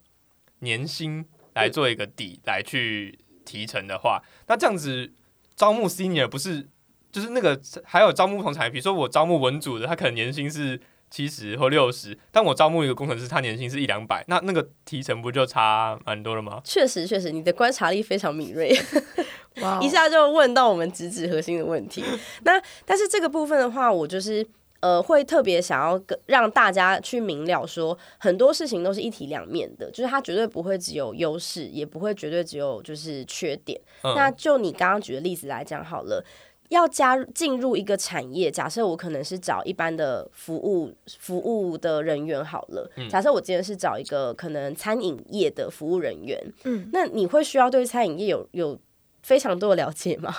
[0.60, 5.14] 年薪来做一个底来去提成的话，那这样子
[5.56, 6.68] 招募 senior 不是
[7.12, 10.80] 就是那个还有招募不同产业，比如说我招募文组的，他可能年薪是。
[11.12, 16.62] 七十或六十，但我招募一个工程师，他年薪是一两百，那那个提成不就差蛮多了吗？
[16.64, 18.74] 确实确实，你的观察力非常敏锐。
[19.62, 22.02] 哇哦一下就问到我们直指核心的问题。
[22.46, 22.54] 那
[22.86, 24.48] 但是这个部分的话，我就是
[24.80, 33.78] 呃会特别想要跟让大家去明了说，很多事情都是一体两面的，就是它绝对不会只有优势，也不会绝对只有就是缺点。
[34.04, 36.24] 嗯那就你刚刚举的例子来讲好了。
[36.72, 42.90] 要加入进入一个产业，假设我可能是找一般的服务服务的人员好了。
[43.10, 48.80] 假设我今天是找一个可能餐饮业的服务人员，嗯，那你会需要对餐饮业有有
[49.22, 50.34] 非常多的了解吗？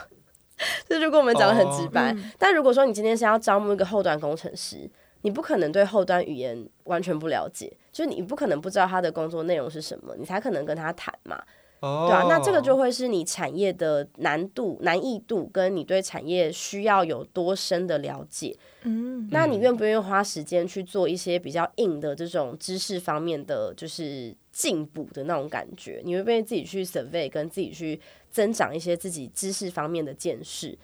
[0.89, 4.91] 就如果我们讲的很直白，嗯但如果说你今天是要招募一个后端工程师，
[5.21, 11.43] 你不可能对后端语言完全不了解，就是你不可能不知道他的工作内容是什么，你才可能跟他谈嘛，
[11.83, 18.57] 哦对啊，那这个就会是你产业的难度、难易度，跟你对产业需要有多深的了解。
[18.85, 26.01] 嗯那你愿不愿意花时间去做一些比较硬的这种知识方面的，就是进补的那种感觉？
[26.05, 30.79] 你会不愿意自己去 survey，跟自己去增长一些自己知识方面的见识？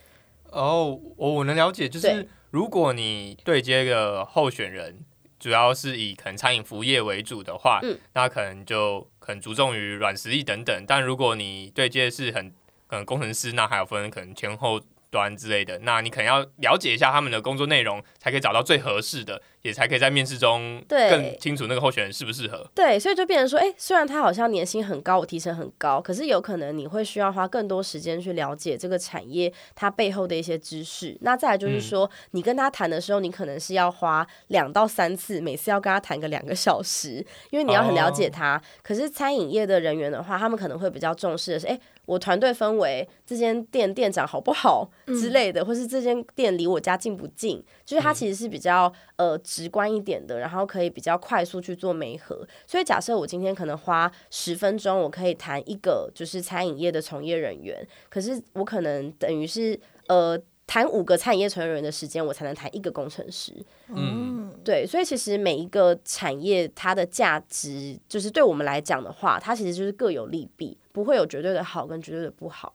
[0.50, 4.98] 哦，我我能了解，就是如果你对接个候选人，
[5.38, 10.84] 主要是以可能餐饮服务业为主的话，嗯那可能就很注重于软实力等等。
[10.88, 12.50] 但如果你对接的是很
[12.88, 22.66] 可能工程师，那还有分可能前后端之类的，那你可能要了解一下他们的工作内容，才可以找到最合适的，也才可以在面试中对更清楚那个候选人适不适合。
[22.74, 31.16] 对，所以就变成说，哎、虽然他好像年薪很高，我提成很高，可是有可能你会需要花更多时间去了解这个产业它背后的一些知识。
[31.22, 38.60] 那再来就是说，你跟他谈的时候，你可能是要花两到三次，每次要跟他谈个两个小时，因为你要很了解他。
[38.82, 52.46] 可是餐饮业的人员的话，他们可能会比较重视的是，哎、我团队氛围，这间店店长好不好之类的，或是这间店离我家近不近，就是它其实是比较呃直观一点的，然后可以比较快速去做媒合。
[52.66, 60.38] 所以假设我今天可能花十分钟，我可以谈一个就是餐饮业的从业人员，可是我可能等于是呃。
[60.70, 63.54] 谈五个餐饮业从业人员的时间，我才能谈一个工程师。
[63.86, 72.74] 嗯，对，所以其实每一个产业它的价值，就是对我们来讲的话，它其实就是各有利弊，不会有绝对的好跟绝对的不好。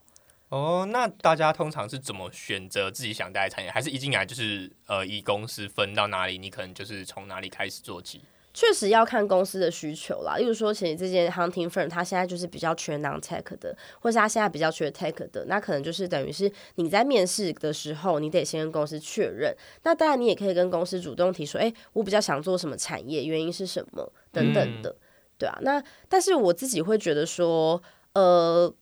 [0.54, 3.68] 哦，那大家通常是怎么选择自己想待的产业？
[3.68, 8.20] 还是一进来就是呃，以公司分到哪里，你可能就是从哪里开始做起？
[8.52, 19.52] 确实要看公司的需求啦，例如说，其实这件 hunting firm 它现在就是比较缺 non tech 的，或是它现在比较缺 tech 的，那可能就是等于是你在面试的时候，你得先跟公司确认。
[19.82, 24.94] 那当然，你也可以跟公司主动提出，哎，我比较想做什么产业，原因是什么等等的，
[25.36, 25.58] 对啊。
[25.62, 28.72] 那但是我自己会觉得说，呃，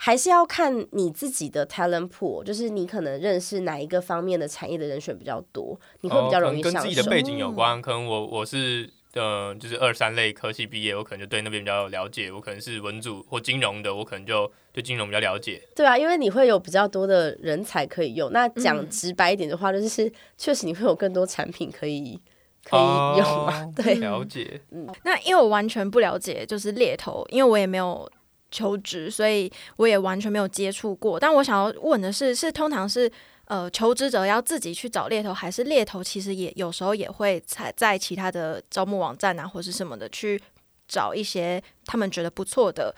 [0.00, 7.02] 还是要看你自己的 talent pool，就是你可能认识哪一个方面的产业的人选比较多，你会比较容易跟自己的。
[7.10, 7.82] 背景有关。
[7.82, 12.30] 可能我我是呃，就是二三类科系毕业，我可能就对那边比较有了解。
[12.30, 15.60] 我可能是文组或金融的，我可能就对金融比较了解。
[15.74, 18.30] 对啊，因为你会有比较多的人才可以用。
[18.30, 22.20] 那讲嗯直白一点的话，就是 确实你会有更多产品可以
[22.62, 22.80] 可以
[23.18, 23.64] 用啊。
[23.64, 24.60] 哦 对，了解。
[24.70, 28.08] 嗯那因为我完全不了解，就是猎头，因为我也没有
[28.50, 31.18] 求职，所以我也完全没有接触过。
[31.18, 33.10] 但我想要问的是，是通常是
[33.46, 40.40] 呃求职者要自己去找猎头，还是猎头其实也有时候也会在在其他的招募网站啊，或是什么的去
[40.86, 42.94] 找一些他们觉得不错的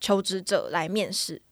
[0.00, 1.42] 求职者来面试？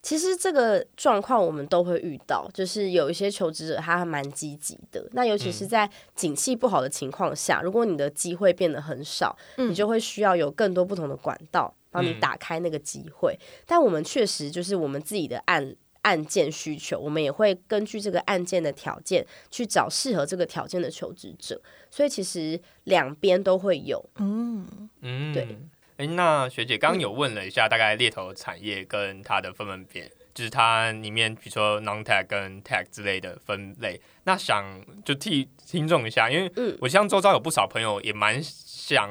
[0.00, 5.04] 其实这个状况我们都会遇到，就是有一些求职者他还蛮积极的。
[5.10, 13.38] 那尤其是在景气不好的情况下，如果你的机会变得很少，嗯你就会需要有更多不同的管道帮你嗯打开那个机会。
[13.66, 21.60] 但我们确实就是我们自己的案案件需求，我们也会根据这个案件的条件去找适合这个条件的求职者。
[21.90, 24.04] 所以其实两边都会有。
[24.16, 24.66] 嗯，
[25.00, 25.58] 嗯，对。
[25.96, 34.00] 哎，那学姐刚刚有问了一下，大概猎头产业跟它的分门别，就是它里面比如说 non tech 跟 tech 之类的分类。
[34.22, 34.64] 那想
[35.04, 39.10] 就替听众一下，因为嗯我像周遭有不少朋友也蛮想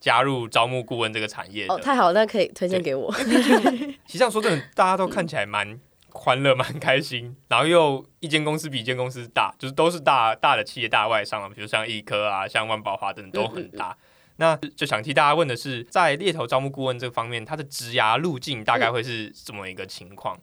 [0.00, 1.74] 加入招募顾问这个产业的。
[1.74, 3.12] 哦，太好了，那可以推荐给我。
[4.06, 5.78] 其实这样说真的，大家都看起来蛮
[6.10, 13.96] 欢乐、蛮开心，然后又一间公司比一间公司大，就是都是大大的企业、大外商啊，比如像易科啊、像万宝华等等都很大。
[14.36, 20.38] 那就想替大家问的是，在猎头招募顾问这方面，它的职涯路径大概会是怎么一个情况？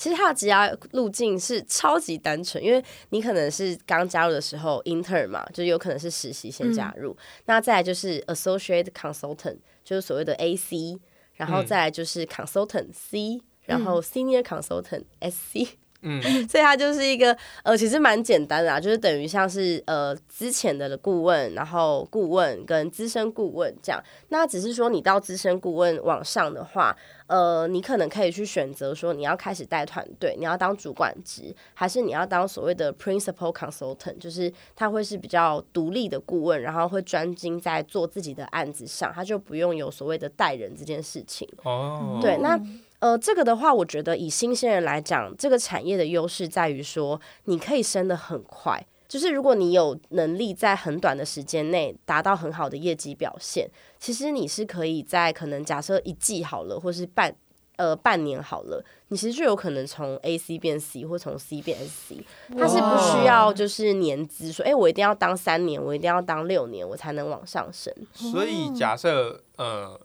[0.00, 10.98] 其实它的职涯路径是超级单纯，因为你可能是刚加入的时候 intern 嘛，就有可能是实习先加入，那再来就是 associate consultant，就是所谓的 AC，
[11.34, 15.76] 然后嗯再来就是 consultant C，、然后 senior consultant SC。
[16.02, 24.02] 嗯， 所以它就是一个呃，其实蛮简单的啊，就是等于像是呃之前的顾问，然后顾问跟资深顾问这样。
[24.28, 41.48] 那只是说你到资深顾问往上的话，呃，你可能可以去选择说你要开始带团队，你要当主管职，还是你要当所谓的 principal consultant，就是他会是比较独立的顾问，然后会专精在做自己的案子上，他就不用有所谓的带人这件事情。
[41.64, 42.58] 哦，对，那
[43.00, 48.86] 呃，这个的话，我觉得以新鲜人来讲，这个产业的优势在于说，你可以升得很快。
[49.08, 57.34] 就是如果你有能力在很短的时间内达到很好的业绩表现，其实你是可以在可能假设一季好了，或是半
[57.74, 62.22] 呃半年好了，你其实就有可能从 A C 变 C 或从 C 变 SC。
[62.56, 67.92] 它是不需要就是年资，说哎、诶我一定要当三年，我一定要当六年，我才能往上升。
[68.12, 70.00] 所以假设呃，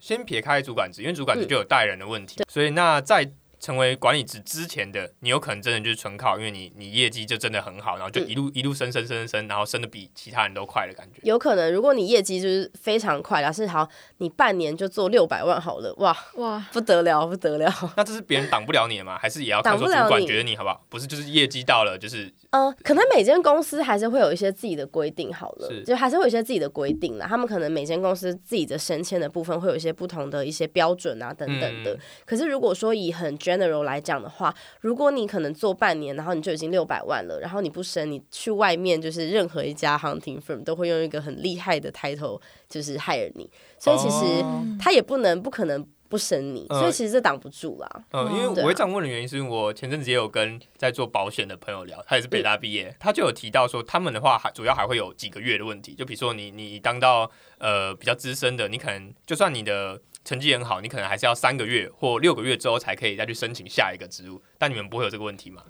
[0.00, 3.30] 先撇开主管职，因为主管职嗯就有带人的问题，所以那在
[3.66, 11.18] 成为管理职之前的，你有可能真的就是纯靠，因为你你业绩就真的很好，然后就嗯一路、一路升升升升升，然后升的比其他人都快的感觉。
[11.24, 17.68] 有可能，如果你业绩就是非常快，然后是好，你半年就做六百万好了，哇，哇，不得了，不得了。
[17.96, 19.18] 那这是别人挡不了你的吗？
[19.20, 20.86] 还是也要看说主管挡不了你觉得你好不好？
[20.88, 27.26] 不是，就是业绩到了，就是呃，可能每间公司还是会有一些自己的规定，好了，就还是会有一些自己的规定啦。
[27.28, 31.94] 他们可能每间公司自己的升迁的部分会有一些不同的一些标准啊，等等的。
[31.94, 48.04] 嗯可是如果说以很 general 来讲的话，如果你可能做半年，然后你就已经六百万了，然后你不升，你去外面就是任何一家 hunting firm 都会用一个很厉害的 title 就是 hire 你，所以其实哦他也不能不可能不升你，嗯所以其实这挡不住啦。
[48.12, 65.62] 嗯，因为我会这样问的原因，是因为我前阵子也有跟在做保险的朋友聊，他也是北大毕业，他就有提到说，他们的话还主要还会有几个月的问题，就比如说你你当到呃比较资深的，你可能就算你的成绩很好，你可能还是要三个月或六个月之后才可以再去申请下一个职务，但你们不会有这个问题吗？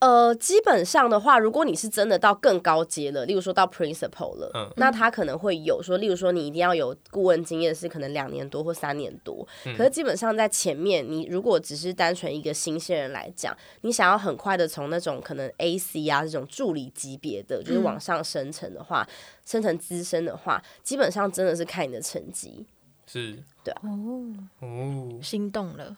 [0.00, 9.44] 呃，基本上的话，如果你是真的到更高阶了，例如说到 principal 了，嗯那他可能会有说，例如说你一定要有顾问经验，是可能两年多或三年多。
[9.66, 19.04] 嗯可是基本上在前面，你如果只是单纯一个新鲜人来讲，你想要很快的从那种可能 AC 啊这种助理级别的，就是往上升成的话，
[19.44, 22.64] 升成资深的话，基本上真的是看你的成绩。
[23.08, 25.96] 是对哦，哦，心动了。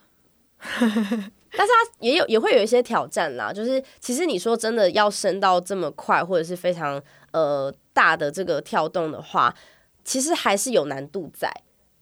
[0.59, 9.53] 但是它也有也会有一些挑战啦，就是其实你说真的要升到这么快，或者是非常呃大的这个跳动的话，
[10.03, 11.51] 其实还是有难度在。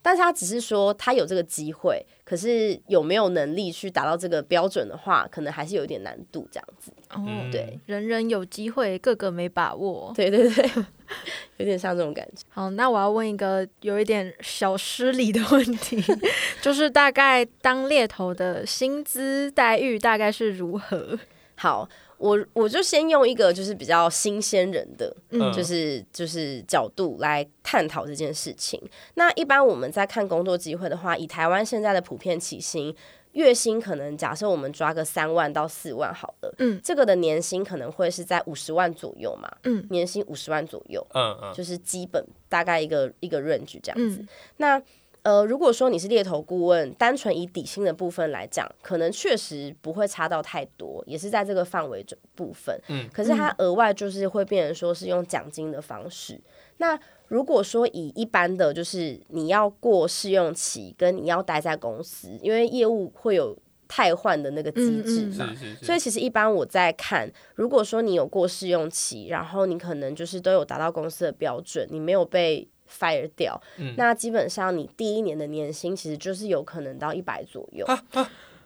[0.01, 6.91] 但是他只是说他有这个机会，可是有没有能力去达到这个标准的话，可能还是有一点难度这样子。
[7.09, 10.13] 哦，嗯对人人有机会，个个没把握。
[10.15, 10.69] 对对对，
[11.57, 12.43] 有点像这种感觉。
[12.49, 16.01] 好，那我要问一个有一点小失礼的问题，
[16.61, 21.17] 就是大概当猎头的薪资待遇大概是如何？
[21.55, 28.79] 好，我我就先用一个就是比较新鲜人的，嗯就是就是角度来探讨这件事情。
[29.15, 32.93] 那一般我们在看工作机会的话，以台湾现在的普遍起薪，
[33.31, 44.17] 月薪可能假设我们抓个三万到四万好了，嗯这个的年薪可能会是在五十万左右嘛，嗯年薪五十万左右，嗯嗯，就是基本大概一个一个 range 这样子。
[44.19, 44.27] 嗯
[44.57, 44.81] 那
[45.23, 52.79] 呃，如果说你是猎头顾问，单纯以底薪的部分来讲，可能确实不会差到太多，也是在这个范围这部分。
[52.87, 56.39] 嗯可是它额外就是会变成说是用奖金的方式。
[56.77, 63.57] 那如果说以一般的，就是你要过试用期，跟你要待在公司，因为业务会有
[63.89, 77.85] 汰换的那个机制嗯嗯嘛，所以其实一般我在看，如果说你有过试用期，然后你可能就是都有达到公司的标准，你没有被 fire 掉，嗯那基本上你第一年的年薪其实就是有可能到一百左右。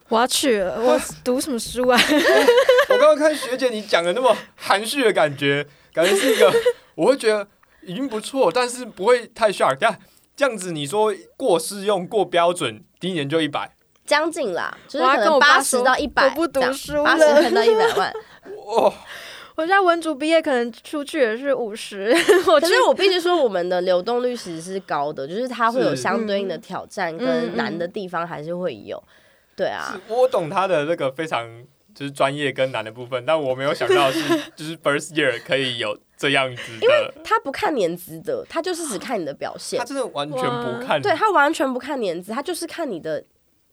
[0.09, 1.97] 我要去了，我读什么书啊？
[2.89, 6.53] 我刚刚看学姐你讲的那么含蓄的感觉，感觉是一个，
[6.95, 7.47] 我会觉得
[7.81, 9.77] 已经不错，但是不会太 shock。
[9.77, 9.97] 这样
[10.35, 13.72] 这样子，你说过试用过标准，第一年就一百，
[14.05, 18.13] 将近啦，就是可能八十到一百，我不读书八了十到一百万。
[18.67, 18.93] 哇，
[19.55, 22.13] 我现在文组毕业，可能出去也是五十。
[22.43, 29.01] 可是我必须说，我们的流动率其实是高的， 就是它会有相对应的挑战嗯跟难的地方还是会有。
[29.55, 31.47] 对啊，我懂他的那个非常
[31.93, 34.19] 就是专业跟难的部分，但我没有想到是
[34.55, 39.85] 就是 first year 可以有这样子的，他不看年资的，他就是只看你的表现他。
[39.85, 43.23] 真的完全不看，对他完全不看年资，他就是看你的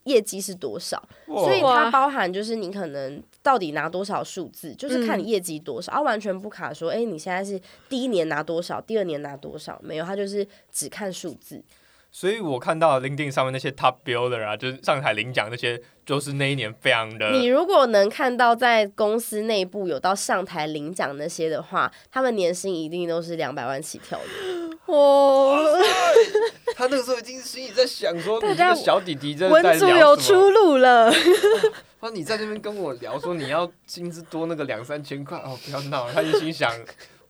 [0.04, 11.62] 业绩是多少，所以它包含就是你可能到底拿多少数字，就是看你业绩多少，啊，完全不卡说，哎、你现在是第一年拿多少，第二年拿多少，没有，它就是只看数字。
[12.12, 24.24] 所以我看到 LinkedIn 上面那些 top builder 啊，就是上台领奖那些，就是那一年非常的你如果能看到在公司内部有到上台领奖那些的话，他们年薪一定都是两百万起跳的。
[24.92, 25.60] 哇
[26.74, 31.12] 他那个时候已经心里在想说，你这个小弟弟在文组有出路了。
[32.00, 36.12] 他说你在这边跟我聊说你要薪资多那个两三千块哦，不要闹了。
[36.12, 36.72] 他就心想，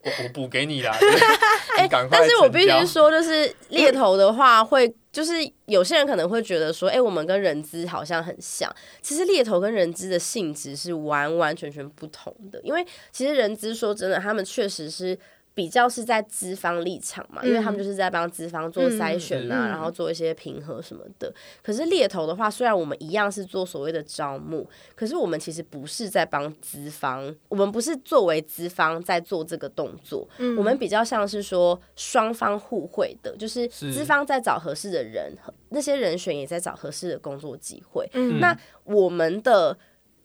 [0.03, 0.97] 我我补给你啦，
[2.11, 5.33] 但是我必须说，就是猎头的话，会就是
[5.67, 8.71] 有些人可能会觉得说，哎、我们跟人资好像很像。
[9.03, 15.19] 其实猎头跟人资的性质是完完全全不同的，因为其实人资说真的，他们确实是。
[15.53, 19.69] 比较是在资方立场嘛，因为他们就是在帮资方做筛选啊，嗯。
[19.69, 21.33] 然后做一些平衡什么的。
[21.63, 30.57] 可是猎头的话，虽然我们一样是做所谓的招募，可是我们其实不是在帮资方，我们不是作为资方在做这个动作，嗯。
[30.57, 35.37] 我们比较像是说双方互惠的，就是是资方在找合适的人，
[35.71, 38.09] 那些人选也在找合适的工作机会。
[38.13, 38.39] 嗯。
[38.41, 39.77] 那我们的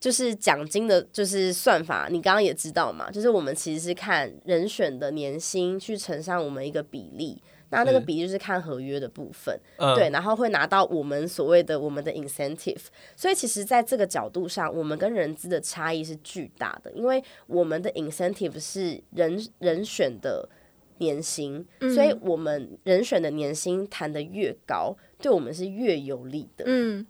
[0.05, 7.41] 就是奖金的，就是算法，你刚刚也知道嘛，就是我们其实是看人选的年薪去乘上我们一个比例。
[7.71, 12.83] 那那个比例就是看合约的部分，嗯对，然后会拿到我们所谓的我们的 incentive，
[13.15, 20.47] 所以其实在这个角度上，我们跟人资的差异是巨大的，因为我们的 incentive 是人人选的
[20.99, 26.65] 年薪，所以我们人选的年薪谈的越高，对我们是越有利的。
[26.67, 27.03] 嗯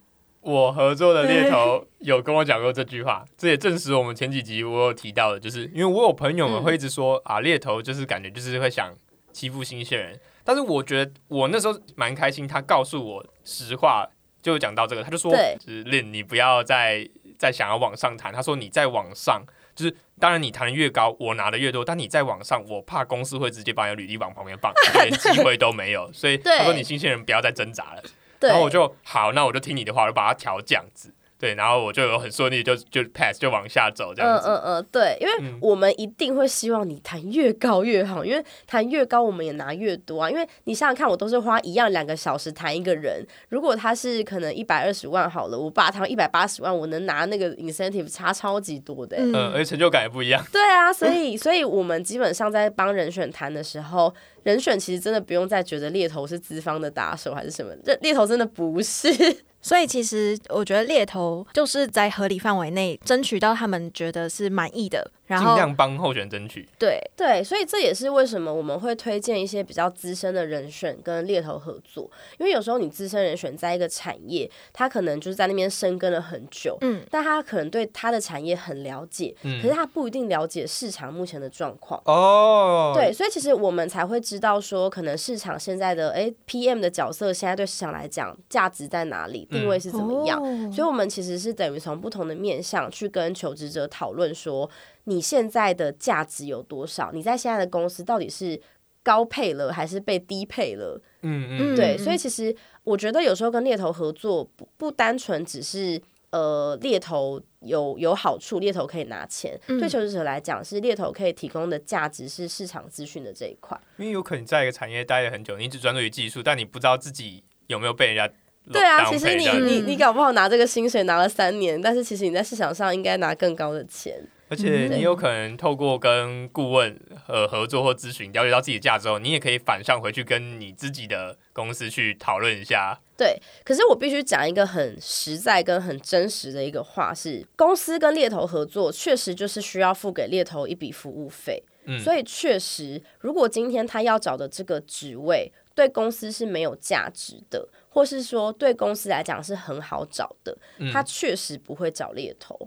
[0.46, 8.94] 我合作的猎头有跟我讲过这句话，这也证实我们前几集我有提到的，就是因为我有朋友们会一直说、啊，猎头就是感觉就是会想
[9.32, 10.16] 欺负新鲜人。
[10.44, 14.08] 但是我觉得我那时候蛮开心，他告诉我实话，
[14.40, 17.04] 就讲到这个，他就说，就是令你不要再
[17.36, 18.32] 再想要往上谈。
[18.32, 19.42] 他说你再往上，
[19.74, 26.08] 就是当然你谈的越高，我拿的越多，但你再往上，我怕公司会直接把你的履历往旁边放，一点机会都没有。
[26.12, 28.02] 所以 他说你新鲜人不要再挣扎了。
[28.40, 31.12] 对，然后我就好，那我就听你的话，我就把它调这样子。
[31.38, 34.48] 对，然后我就有很顺利就就 pass 就往下走这样子。
[34.48, 40.30] 嗯嗯嗯，对，因为嗯我们一定会希望你弹越高越好，因为弹越高我们也拿越多啊。
[40.30, 50.42] 因为你想想看，我都是花一样两个小时弹一个人，如果他是可能一百二十万好了，我把他一百八十万，我能拿那个 incentive 差超级多的欸、嗯，而且成就感也不一样。
[50.50, 54.14] 对啊，所以 所以我们基本上在帮人选弹的时候，
[54.46, 59.08] 人选其实真的不用再觉得猎头是资方的打手还是什么，这猎头真的不是。
[59.60, 66.68] 所以其实我觉得猎头就是在合理范围内争取到他们觉得是满意的，然尽量帮候选人争取。
[66.78, 82.00] 对对，所以这也是为什么我们会推荐一些比较资深的人选跟猎头合作，因为有时候你资深人选在一个产业，他可能就是在那边深耕了很久，嗯，但他可能对他的产业很了解，嗯可是他不一定了解市场目前的状况。
[82.04, 90.40] 哦，对，所以其实我们才会知道说，可能市场现在的哎 PM 的角色，现在对市场来讲价值在哪里，定位是怎么样。
[90.40, 94.68] 哦所以，我们其实是等于从不同的面向去跟求职者讨论说，
[95.08, 97.10] 你现在的价值有多少？
[97.12, 98.60] 你在现在的公司到底是
[99.02, 101.00] 高配了还是被低配了？
[101.22, 109.56] 嗯嗯，对，嗯所以其实我觉得有时候跟猎头合作不不单纯只是呃猎头有有好处，猎头可以拿钱。
[109.68, 113.80] 嗯对求职者来讲，是猎头可以提供的价值是市场资讯的这一块。
[113.98, 118.34] 因为有可能在一个产业待了很久，你只专注于技术，但你不知道自己有没有被人家
[118.72, 124.20] 对啊，其实你你你搞不好拿这个薪水拿了三年，但是其实你在市场上应该拿更高的钱。
[124.48, 132.98] 而且嗯你有可能透过跟顾问呃合作或咨询，了解到自己的价值后，你也可以反向回去跟你自己的公司去讨论一下。
[133.16, 141.62] 对，可是我必须讲一个很实在跟很真实的一个话是，公司跟猎头合作，确实就是需要付给猎头一笔服务费。
[141.88, 152.58] 嗯所以确实，如果今天他要找的这个职位对公司是没有价值的，或是说对公司来讲是很好找的，嗯他确实不会找猎头，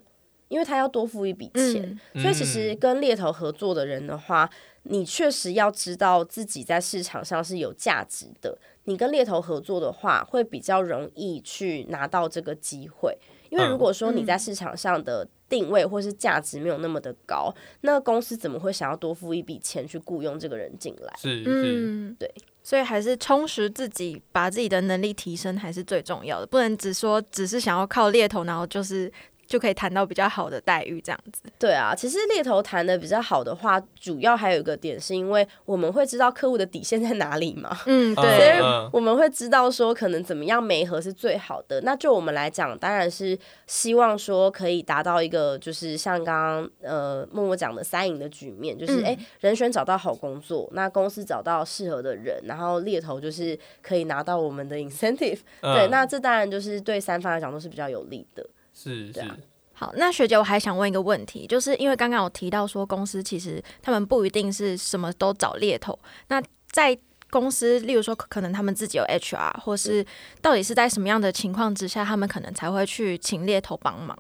[0.50, 1.97] 因为他要多付一笔钱。
[2.14, 4.50] 嗯所以其实跟猎头合作的人的话，
[4.84, 8.58] 你确实要知道自己在市场上是有价值的。
[8.84, 13.18] 你跟猎头合作的话，会比较容易去拿到这个机会。
[13.50, 21.14] 因为如果说你在市场上的定位或是价值没有那么的高，那公司怎么会想要多付一笔钱去雇佣这个人进来？
[21.18, 22.32] 是是，嗯，对，
[22.62, 29.12] 所以还是充实自己，把自己的能力提升还是最重要的，不能只说只是想要靠猎头，然后就是
[29.50, 31.41] 就可以谈到比较好的待遇这样子。
[31.58, 37.76] 对啊，其实猎头谈的比较好的话，主要还有一个点是因为我们会知道客户的底线在哪里嘛。
[37.88, 41.82] 嗯，对所以我们会知道说可能怎么样媒合是最好的。
[41.82, 58.45] 那就我们来讲，当然是希望说可以达到一个就是像刚刚呃默默讲的三赢的局面，就是嗯哎、诶人选找到好工作，那公司找到适合的人，然后猎头就是可以拿到我们的 incentive、嗯对，那这当然就是对三方来讲都是比较有利的。
[58.84, 59.38] 是是对啊，
[59.73, 65.97] 好，那学姐，我还想问一个问题，就是因为刚刚有提到说，公司其实他们不一定是什么都找猎头。
[66.27, 66.97] 那在
[67.30, 70.05] 公司，例如说，可能他们自己有 HR，或是
[70.41, 74.17] 到底是在什么样的情况之下，他们可能才会去请猎头帮忙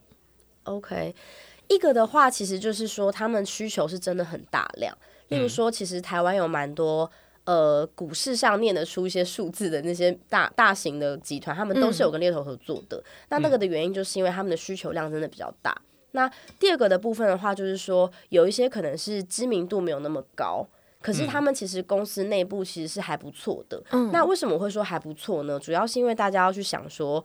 [0.63, 1.15] ？OK，
[1.67, 4.95] 一个的话，其实就是说他们需求是真的很大量。
[5.29, 7.09] 例如嗯说，其实台湾有蛮多
[7.49, 13.03] 呃股市上念得出一些数字的那些大大型的集团，他们都是有跟猎头合作的。
[13.29, 15.75] 那那个的原因就是因为他们的需求量真的比较大。
[16.11, 16.29] 那
[16.59, 20.67] 第二个的部分的话，就是说有一些可能是知名度没有那么高。
[21.01, 23.81] 可是他们其实公司内部其实是还不错的。
[23.91, 25.57] 嗯那为什么会说还不错呢？
[25.57, 27.23] 主要是因为大家要去想说，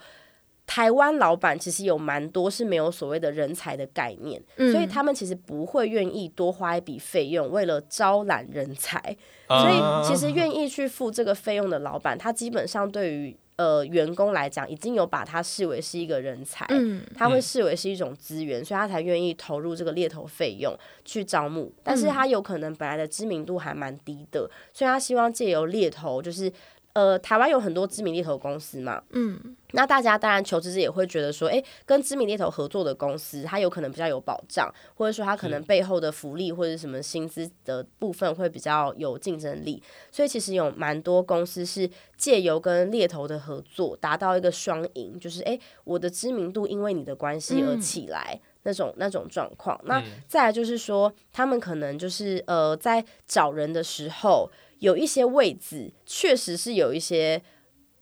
[0.67, 8.99] 台湾老板其实有蛮多是没有所谓的人才的概念，嗯所以他们其实不会愿意多花一笔费用为了招揽人才。
[9.47, 16.65] 啊所以其实愿意去付这个费用的老板，他基本上对于呃员工来讲，已经有把他视为是一个人才。
[16.71, 21.71] 嗯他会视为是一种资源，所以他才愿意投入这个猎头费用去招募。
[21.83, 26.51] 但是他有可能本来的知名度还蛮低的，所以他希望借由猎头，就是
[26.95, 39.83] 呃，台湾有很多知名猎头公司嘛，嗯那大家当然求职者也会觉得说，诶，跟知名猎头合作的公司，它有可能比较有保障，或者说它可能背后的福利或者什么薪资的部分会比较有竞争力。
[40.13, 48.41] 所以其实有蛮多公司是借由跟猎头的合作，达到一个双赢，就是诶，我的知名度因为你的关系而起来。
[48.67, 49.79] 那种那种状况。
[49.85, 57.43] 那嗯再来就是说，他们可能就是呃，在找人的时候，有一些位置确实是有一些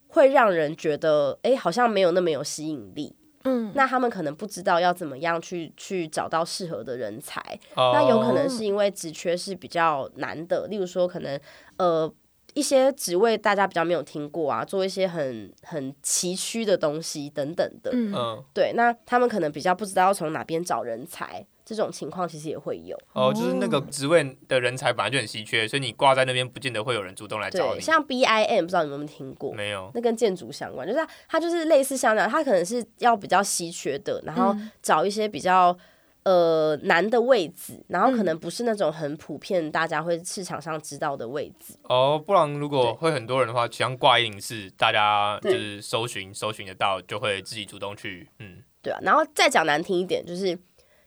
[0.09, 3.15] 会让人觉得，哎，好像没有那么有吸引力。
[3.45, 7.41] 嗯，那他们可能不知道要怎么样去去找到适合的人才。
[7.75, 11.41] 哦那有可能是因为职缺是比较难的，例如说可能
[11.77, 12.13] 呃
[12.55, 17.91] 一些职位大家比较没有听过啊，做一些很很崎岖的东西等等的。
[17.93, 22.99] 嗯嗯对，那他们可能比较不知道要从哪边找人才，这种情况其实也会有。
[23.13, 27.81] 哦，就是那个职位的人才本来就很稀缺，所以你挂在那边，不见得会有人主动来找对，你。
[27.81, 29.53] 像 BIM 不知道你们有没有听过？
[29.53, 35.77] 没有，那跟建筑相关，就是它它就是类似像这样，它可能是要比较稀缺的，然后嗯找一些比较
[36.25, 41.75] 呃难的位置，然后可嗯能不是那种很普遍大家会市场上知道的位置。
[41.85, 50.57] 哦，不然如果对会很多人的话，像挂一零四，大家就是搜寻搜寻得到，就会自己主动去，嗯，对啊，然后再讲难听一点，就是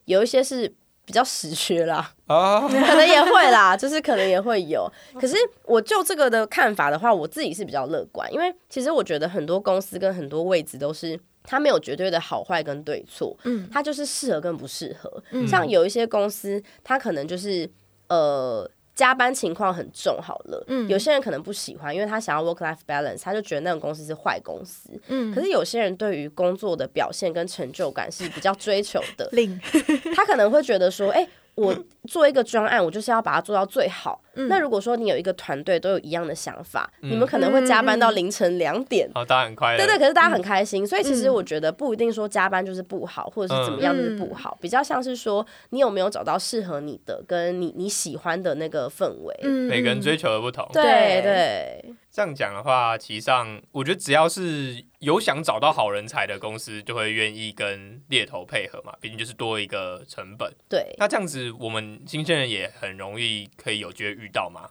[0.06, 0.68] 有一些是
[1.04, 4.92] 比较实缺啦，啊，可能也会啦，就是可能也会有。
[5.20, 5.36] 可是
[5.66, 15.24] 我就这个的看法的话，我自己是比较乐观，因为其实我觉得很多公司跟很多位置都是它没有绝对的好坏跟对错，嗯它就是适合跟不适合。
[15.32, 17.70] 嗯像有一些公司，它可能就是
[18.08, 18.70] 呃。
[18.96, 20.88] 加班情况很重，好了，嗯。
[20.88, 24.90] 有些人可能不喜欢，因为他想要 work life balance，他就觉得那种公司是坏公司。
[25.08, 25.34] 嗯。
[25.36, 29.30] 可是有些人对于工作的表现跟成就感是比较追求的，
[30.16, 31.76] 他可能会觉得说，哎、我
[32.08, 34.22] 做一个专案，我就是要把它做到最好。
[34.36, 34.48] 嗯。
[34.48, 37.12] 那如果说你有一个团队都有一样的想法，嗯。
[37.12, 39.10] 你们可能会加班到嗯凌晨两点。
[39.14, 41.34] 好，大家很快乐，对对，可是大家很开心，所以其实嗯。
[41.34, 49.36] 我觉得不一定说加班就是不好，或者是怎么样就是不嗯好，比较像是说你有没有找到适合你的，跟你你喜欢的那个氛围。
[49.44, 49.70] 嗯。
[49.70, 50.68] 每个人追求的不同。
[50.74, 51.24] 对对。
[51.24, 60.50] 对这样讲的话，其实上我觉得只要是有想找到好人才的公司，就会愿意跟猎头配合嘛，毕竟就是多一个成本。
[60.70, 64.70] 对，那这样子，我们新鲜人也很容易可以有机会遇到嘛。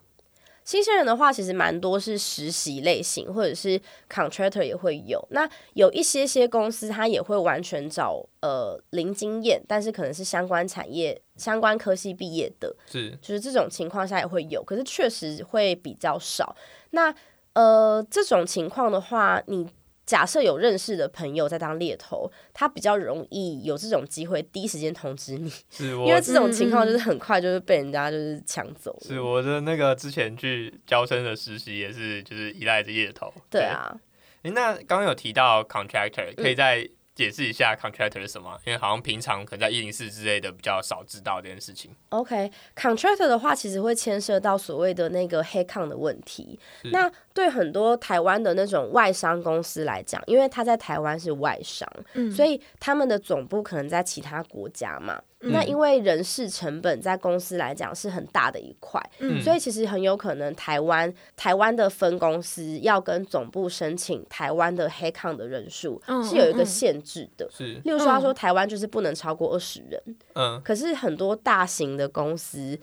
[0.64, 3.78] 新鲜人的话，其实蛮多是实习类型，或者是
[4.10, 5.22] contractor 也会有。
[5.30, 16.56] 那有一些些公司，它也会完全找呃零经验，但是可能是相关产业、相关科系毕业的，是，就是这种情况下也会有，可是确实会比较少。
[16.92, 17.14] 那
[17.54, 19.66] 呃这种情况的话，你
[20.06, 28.94] 假设有认识的朋友在当猎头，他比较容易有这种机会第一时间通知你，是我因为这种情况就是很快就是被人家就是抢走。
[29.00, 33.32] 是我的那个之前去交生的实习也是，就是依赖着猎头。
[33.48, 33.96] 对啊，
[34.42, 38.58] 哎，那刚刚有提到 contractor，可以嗯再解释一下 contractor 是什么？
[38.66, 41.90] 因为好像平常可能在一零四之类的比较少知道这件事情。
[42.08, 46.58] OK，contractor、的话，其实会牵涉到所谓的那个黑抗的问题。
[46.90, 55.20] 那对很多台湾的那种外商公司来讲，因为他在台湾是外商，嗯所以他们的总部可能在其他国家嘛。
[55.46, 67.46] 那因为人事成本在公司来讲是很大的一块，嗯所以其实很有可能台湾台湾的分公司要跟总部申请台湾的黑抗的人数嗯是有一个限制的。
[67.50, 70.00] 是，例如说，他说嗯台湾就是不能超过二十人，
[70.34, 72.78] 嗯，可是很多大型的公司，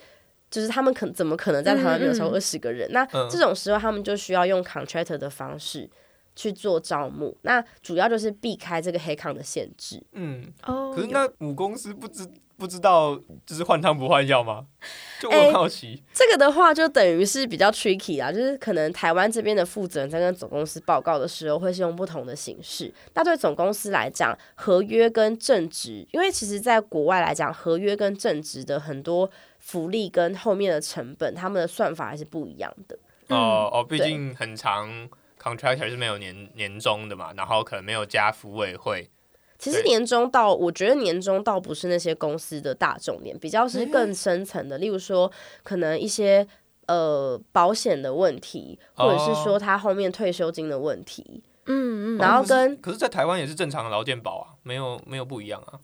[0.52, 2.91] 就是他们可怎么可能在台湾没有超过嗯二十个人？
[2.91, 5.89] 那嗯这种时候，他们就需要用 contractor 的方式
[6.36, 7.36] 去做招募。
[7.43, 10.04] 那主要就是避开这个黑抗的限制。
[10.12, 12.28] 嗯，哦，可是那母公司不知
[12.58, 14.66] 不知道就是换汤不换药吗？
[15.20, 16.04] 就我很好奇。
[16.14, 22.93] 这个的话，就等于是比较 tricky 啊，就是可能台湾这边的负责人在跟总公司报告的时候，会是用不同的形式。
[23.14, 29.30] 那对总公司来讲，合约跟正职，因为其实在国外来讲，合约跟正职的很多
[29.62, 32.99] 福利跟后面的成本，他们的算法还是不一样的。
[33.30, 35.09] 哦哦，毕竟很长
[35.41, 39.09] contractor 是没有年年终的嘛，然后可能没有加服委会。
[39.57, 45.32] 其实年终到，我觉得年终倒不是那些公司的大重点，比较是更深层的，例如说
[45.62, 46.45] 可能一些
[46.88, 51.43] 呃保险的问题，或者是说他后面退休金的问题。
[51.68, 55.80] 嗯嗯，然后跟可是，在台湾也是正常的劳健保啊，没有没有不一样啊。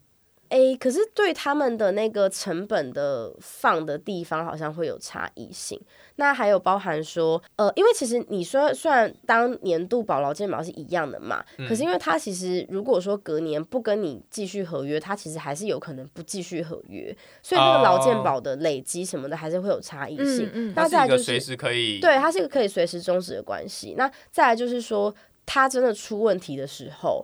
[0.49, 5.79] 诶，可是对他们的那个成本的放的地方好像会有差异性。
[6.15, 20.47] 那还有包含说，呃，因为其实你说虽然当年度保劳健保是一样的嘛，可是因为他其实如果说隔年不跟你继续合约，他其实还是有可能不继续合约，所以那个劳健保的累积什么的还是会有差异性。
[20.47, 23.93] 嗯嗯那再来就是是一个随时可以对，它是一个可以随时终止的关系。
[23.95, 25.13] 那再来就是说，
[25.45, 27.23] 他真的出问题的时候，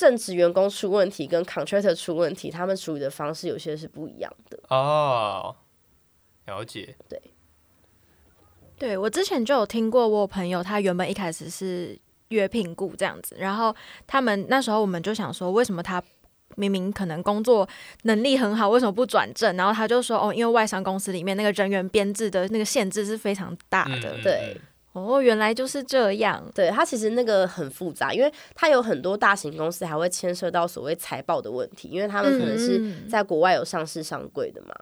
[0.00, 4.58] 正职员工出问题跟 contractor 出问题，他们处理的方式有些是不一样的。
[4.70, 5.54] 哦，
[6.46, 6.96] 了解。
[7.06, 7.20] 对
[8.78, 11.98] 对我之前就有听过，我朋友他原本一开始是
[12.28, 13.76] 约聘雇这样子，然后
[14.06, 16.02] 他们那时候我们就想说，为什么他
[16.56, 17.68] 明明可能工作
[18.04, 19.54] 能力很好，为什么不转正？
[19.54, 24.16] 然后他就说哦，因为外商公司里面那个人员编制的那个限制是非常大的。
[24.16, 24.60] 嗯对，
[24.92, 26.44] 哦，原来就是这样。
[26.54, 34.74] 对它其实那个很复杂，因为它有很多大型公司还会牵涉到所谓财报的问题，因为他们可能是嗯在国外有上市上柜的嘛。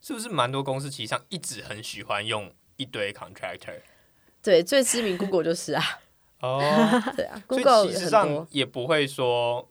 [0.00, 3.80] 是不是蛮多公司其实上一直很喜欢用一堆 contractor？
[4.42, 5.82] 对，最知名 Google 就是啊，
[6.40, 6.58] 哦，
[7.14, 8.46] 对啊所以，Google 其实上。
[8.50, 9.68] 也不会说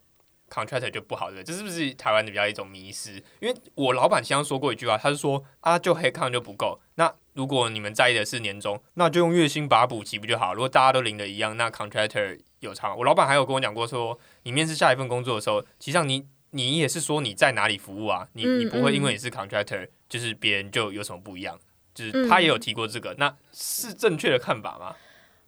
[0.50, 1.52] contractor 就不好对不对？
[1.52, 3.16] 这是不是台湾的比较一种迷失？
[3.42, 6.80] 因为我老板经常说过一句话，他是说啊，就黑抗就不够。
[6.96, 10.54] 那如果你们在意的是年终，那就用月薪把它补齐不就好？
[10.54, 12.96] 如果大家都领的一样，那 contractor 有差吗？
[12.96, 18.28] 我老板还有跟我讲过说，你面试下一份工作的时候，其实上你你也是说你在哪里服务啊？
[18.34, 21.58] 你嗯你不会因为嗯你是 contractor，就是别人就有什么不一样？
[21.94, 24.96] 就是他也有提过这个，那是正确的看法吗？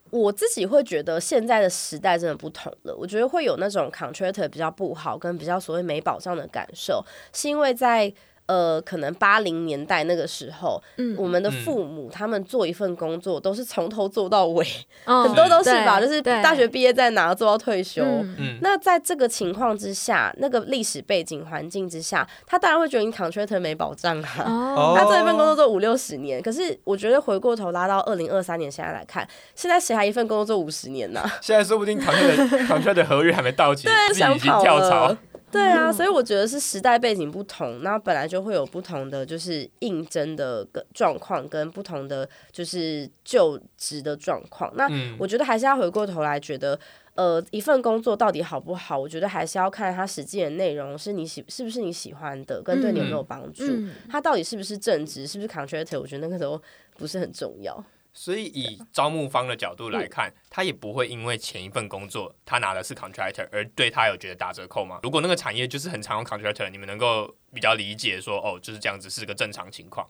[0.09, 7.03] 我自己会觉得现在的时代真的不同了，我觉得会有那种 contractor 比较不好，跟比较所谓没保障的感受，
[7.33, 8.13] 是因为在
[8.45, 14.65] 呃可能八零年代那个时候，嗯我们的父母他们做一份工作都是从头做到尾，
[15.05, 18.03] 嗯 很多都是吧，就是对对大学毕业在哪做到退休。
[18.61, 24.43] 那在这个情况之下，那个历史背景环境之下，他当然会觉得你 contractor 没保障啊。
[24.75, 35.15] 哦， 他做一份工作做五六十年，可是我觉得回过头拉到二零二三年现在来看，现在谁还一份工作做五十年呢、 现在说不定 contract contract 的合约还没到期，自己想已跳槽。
[35.53, 44.69] 对啊，所以我觉得是时代背景不同，那本来就会有不同的就是应征的个状况，跟不同的就是就职的状况。
[44.75, 46.77] 那嗯我觉得还是要回过头来觉得。
[47.15, 48.97] 呃，一份工作到底好不好？
[48.97, 53.63] 我觉得还是要看它实际的内容是你喜是不是你喜欢的，跟对你有没有帮助。
[53.67, 55.99] 嗯它到底是不是正职，是不是 contractor？
[55.99, 56.59] 我觉得那个时候
[56.97, 57.85] 不是很重要。
[58.13, 64.99] 所以以招募方的角度来看，他也不会因为前一份工作他拿的是 contractor 而对他有觉得打折扣吗？
[65.01, 70.07] 如果那个产业就是很常用 contractor，你们能够比较理解说，哦，就是这样子是个正常情况。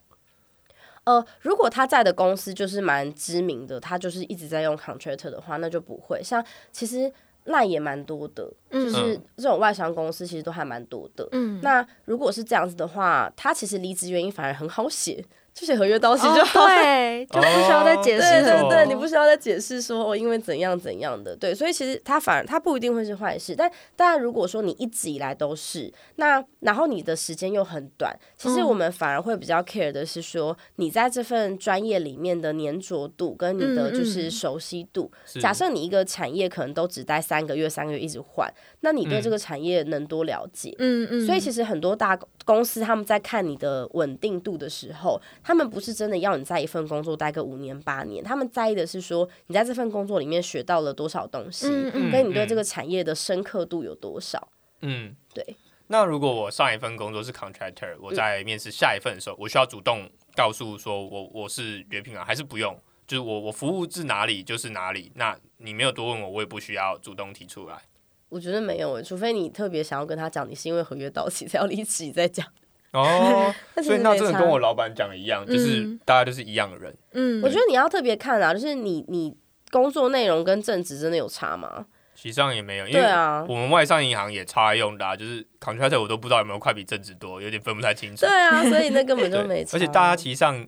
[1.06, 6.22] 呃，如果他在的公司就是蛮知名的，他就是一直在用 contractor 的话，那就不会。
[6.24, 7.12] 像其实
[7.46, 11.28] 赖也蛮多的，就是这种外商公司其实都还蛮多的。
[11.34, 16.44] 嗯，那如果是这样子的话，他其实离职原因反而很好写，就写合约到期就。
[16.54, 28.74] 对，就不需要再解释对对对，你不需要再解释说哦，因为怎样怎样的，对，所以其实它反而它不一定会是坏事，但当然如果说你一直以来都是那，然后你的时间又很短，其实嗯。
[28.74, 35.12] 我们反而会比较 care 的是说你在这份专业里面的粘着度跟你的就是熟悉度。
[35.28, 35.40] 是。
[35.40, 40.74] 假设你一个产业可能都只待三个月，三个月一直换，那你对这个产业能多了解？
[40.80, 54.48] 嗯嗯，所以其实很多大公司他们在看你的稳定度的时候，他们不是真的要你在一份工作待个五年八年，他们在意的是说你在这份工作里面学到了多少东西，嗯嗯跟你对这个产业的深刻度有多少。
[54.82, 55.56] 嗯，对。
[55.88, 62.76] 那如果我上一份工作是 contractor，我在面试下一份的时候，我需要主动告诉说我我是约聘啊，还是不用？
[63.06, 67.82] 就是我我服务至哪里就是哪里，那你没有多问我，我也不需要主动提出来。
[68.30, 72.48] 我觉得没有诶，除非你特别想要跟他讲，你是因为合约到期才要离职，你再讲。
[72.94, 76.96] 哦， 所以那真的跟我老板讲的一样，就是嗯大家都是一样的人。
[77.14, 79.36] 嗯，我觉得你要特别看啊，就是你你
[79.72, 81.86] 工作内容跟正职真的有差吗？
[82.16, 88.30] 其实上也没有，因为啊，我们外商银行也超爱用的、啊，就是 contractor 我都不知道有没有快比正职多，有点分不太清楚对。
[88.30, 89.76] 啊， 所以那根本就没差。
[89.76, 90.66] 而且大家其实上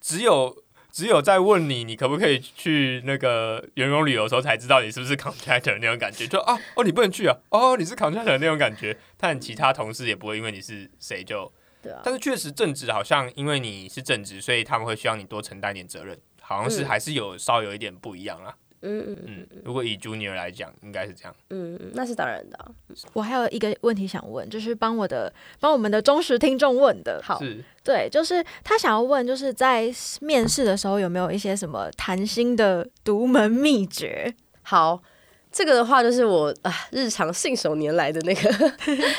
[0.00, 0.54] 只有
[0.90, 11.50] 只有在问你，你可不可以去那个员工旅游的时候才知道你是不是 contractor 那种感觉，就啊哦你不能去啊，哦你是 contractor 那种感觉，但其他同事也不会因为你是谁就，
[11.82, 18.54] 对啊，但是确实正职好像因为你是正职，所以他们会需要你多承担点责任，好像是嗯还是有稍有一点不一样啦。
[18.80, 21.34] 嗯嗯嗯，如果以 junior 来讲，应该是这样。
[21.50, 22.70] 嗯，嗯那是当然的啊、
[23.12, 27.20] 我还有一个问题想问，就是帮我的帮我们的忠实听众问的。
[27.20, 34.32] 好，是对，就是他想要问，就是在面试的时候有没有一些什么谈心的独门秘诀？
[34.62, 35.02] 好，
[35.50, 38.48] 这个的话就是我啊日常信手拈来的那个。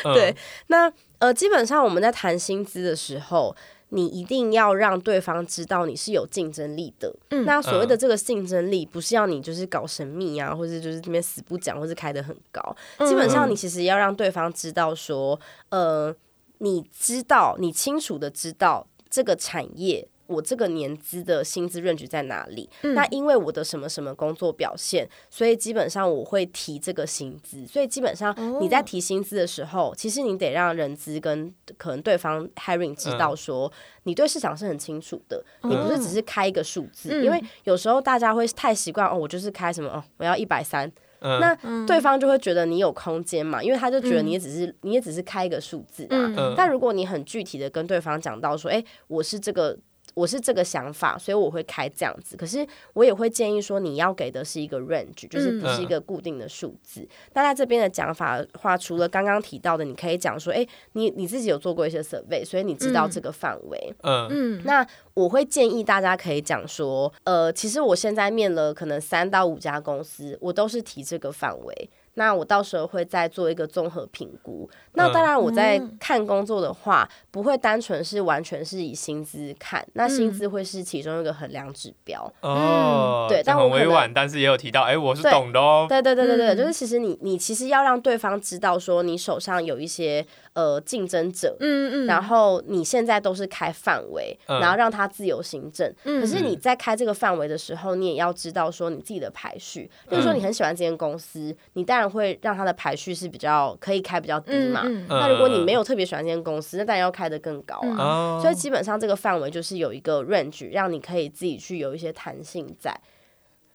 [0.05, 0.34] 嗯 对，
[0.68, 0.89] 那
[1.20, 3.55] 呃，基本上我们在谈薪资的时候，
[3.89, 7.13] 你一定要让对方知道你是有竞争力的。
[7.32, 12.76] 嗯那所谓的这个竞争力，不是要你就是搞神秘啊，或者就是这边死不讲，或是开的很高。
[13.07, 15.39] 基本上你其实要让对方知道说，
[15.70, 16.15] 呃，
[16.59, 20.07] 你知道，你清楚的知道这个产业。
[20.30, 22.69] 我这个年资的薪资 range 在哪里？
[22.84, 27.65] 嗯那因为我的什么什么工作表现，所以基本上我会提这个薪资。
[27.65, 33.71] 所以基本上哦你在提薪资的时候，其实你得让人资跟可能对方 hiring 知道说，
[34.03, 40.88] 你对市场是很清楚的，你不是只是开一个数字，嗯因为有时候大家会太习惯哦，我就是开什么哦，我要一百三。
[41.21, 46.15] 嗯那嗯对方就会觉得你有空间嘛，因为他就觉得你也只是、你也只是开一个数字啊。
[46.38, 49.77] 嗯但如果你很具体的跟对方讲到说，哎、我是这个。
[50.14, 52.36] 我是这个想法，所以我会开这样子。
[52.36, 57.07] 可是我也会建议说，你要给的是一个 range，就是不是一个固定的数字。
[57.34, 63.95] 那在这边的讲法的话，除了刚刚提到的，你可以讲说，哎、你你自己有做过一些 survey，所以你知道这个范围。
[64.03, 71.89] 嗯嗯那我会建议大家可以讲说，呃，其实我现在面了可能三到五家公司，我都是提这个范围。
[72.20, 74.70] 那我到时候会再做一个综合评估。
[74.95, 82.30] 那当然，我在看工作的话，不会单纯是完全是以薪资看，那薪资会是其中一个衡量指标。
[82.41, 85.86] 哦，对但我委婉，但是也有提到，哎，我是懂的哦。
[85.88, 90.26] 对对对对对，嗯就是其实你你其实要让对方知道说你手上有一些
[90.60, 95.89] 呃竞争者，嗯嗯，然后你现在都是开范围，嗯然后让他自由行政。
[96.03, 99.89] 嗯可是你在开这个范围的时候，你也要知道说你自己的排序。
[100.10, 104.82] 例如说你很喜欢这间公司，你当然会让它的排序是比较可以开比较低嘛。
[104.84, 107.95] 嗯嗯那如果你没有特别喜欢这间公司，那当然要开得更高啊。
[107.97, 112.93] 哦，所以基本上这个范围就是有一个 range，让你可以自己去有一些弹性在。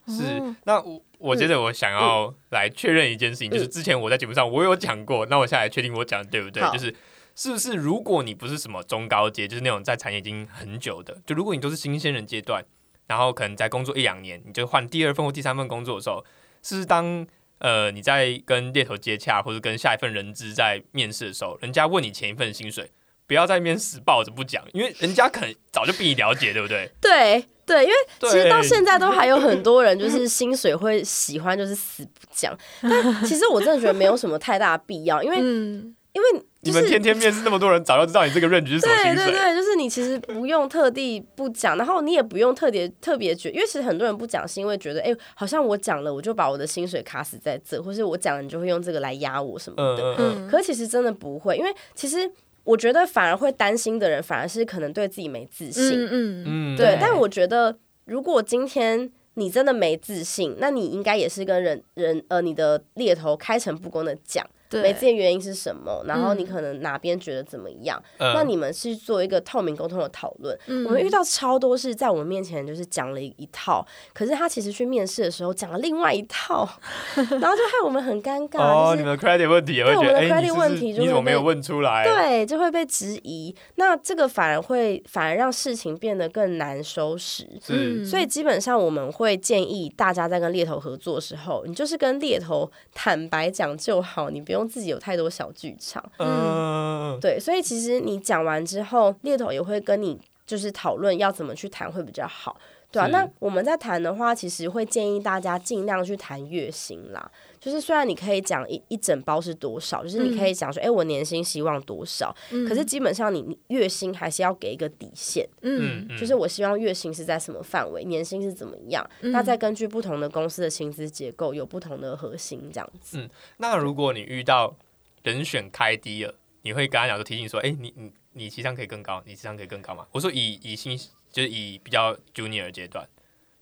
[0.06, 6.94] 是哦，那我我觉得我想要来确认一件事情，就是之前我在节目上我有讲过，那我下来确定我讲的对不对，就是
[7.34, 12.64] 是不是如果你不是什么中高阶，就是那种在产业已经很久的，就如果你都是新鲜人阶段，
[13.06, 16.24] 然后可能在工作一两年，你就换第二份或第三份工作的时候，
[16.62, 17.26] 是不是当
[17.58, 22.90] 呃你在跟猎头接洽或者跟下一份人资在面试的时候，人家问你前一份薪水。
[23.26, 26.90] 不要在那边死抱着不讲，因为人家可能早就比你了解，对不对？
[27.00, 39.16] 对对，因为其实到现在都还有很多人就是薪水会喜欢就是死不讲， 但其实我真的觉得没有什么太大的必要，因为嗯因为就是你们天天面试那么多人，早就知道你这个 range 是什么薪水。
[39.16, 49.82] 对对对，就是你其实不用特地不讲，然后你也不用特别特别觉，因为其实很多人不讲是因为觉得，哎、好像我讲了，我就把我的薪水卡死在这，或是我讲了，你就会用这个来压我什么的。
[49.82, 52.30] 嗯嗯嗯，嗯，可是其实真的不会，因为其实
[52.64, 55.92] 我觉得反而会担心的人，反而是可能对自己没自信。
[55.92, 56.44] 嗯嗯。
[56.46, 56.76] 嗯。
[56.76, 70.56] 对，但我觉得如果今天你真的没自信，那你应该也是跟人人呃你的猎头开诚布公的讲，对，没自信的原因是什么，然后你嗯可能哪边觉得怎么样，嗯那你们是做一个透明沟通的讨论。
[70.66, 76.68] 嗯我们遇到超多是在我们面前就是讲了一一套，可是他其实去面试的时候讲了另外一套，
[77.14, 82.04] 然后就害我们很尴尬，哦，就是你们 credit 问题也会觉得，对我们的哎，credit 问题就会你怎么没有问出来？
[82.04, 83.54] 对，就会被质疑。
[83.76, 87.48] 那这个反而会反而让事情变得更难收拾。
[87.64, 96.04] 是，所以基本上我们会建议大家在跟猎头合作的时候，你就是跟猎头坦白讲就好，你不用自己有太多小剧场。
[96.18, 102.56] 嗯，对，所以其实你讲完之后，猎头也会跟你就是讨论要怎么去谈会比较好。
[102.90, 107.28] 对啊，那我们在谈的话，其实会建议大家尽量去谈月薪啦。
[107.64, 119.32] 就是虽然你可以讲一一整包是多少，就是你可以讲说，哎、我年薪希望多少，嗯可是基本上你你月薪还是要给一个底线，嗯嗯，就是我希望月薪是在什么范围，年薪是怎么样，嗯。
[119.32, 123.26] 那再根据不同的公司的薪资结构有不同的核心这样子。
[123.56, 124.76] 那如果你遇到
[125.22, 130.06] 人选开低了，你会跟他讲说提醒说，哎，你你你情商可以更高，你情商可以更高嘛？
[130.12, 130.98] 我说以以薪
[131.32, 133.08] 就是以比较 junior 的阶段，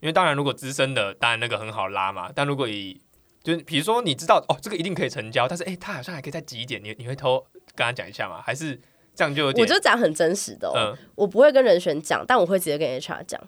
[0.00, 3.00] 因为当然如果资深的，当然那个很好拉嘛，但如果以
[3.42, 8.40] 就是比如说你知道哦，这个一定可以成交，但是哎，他好像还可以再挤一点，你你会偷跟他讲一下吗？
[8.42, 8.80] 还是
[9.14, 13.40] 这样就有我点就讲很真实的哦，嗯，我不会跟人选讲，但我会直接跟 HR 讲。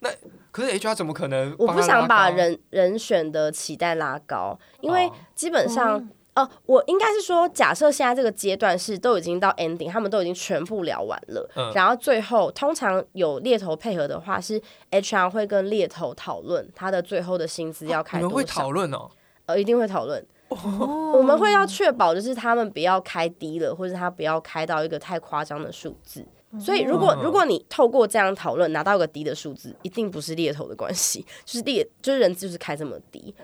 [0.00, 0.10] 那
[0.50, 1.80] 可是 HR 怎么可能我不？
[1.80, 6.06] 想把人人选的期待拉高，因为哦基本上，
[6.36, 14.60] 呃，我应该是说，假设现在这个阶段是都已经到 ending，他们都已经全部聊完了，嗯然后最后通常有猎头配合的话，是
[14.90, 19.10] HR 会跟猎头讨论他的最后的薪资要开你们会多少，讨论哦，
[19.46, 20.24] 呃，一定会讨论。
[20.48, 26.24] 哦我们会要确保，就是他们不要开低了，或者他不要开到一个太夸张的数字。
[26.60, 33.34] 所以，如果哦如果你透过这样讨论拿到一个低的数字，一定不是猎头的关系， 就是猎就是人就是开这么低。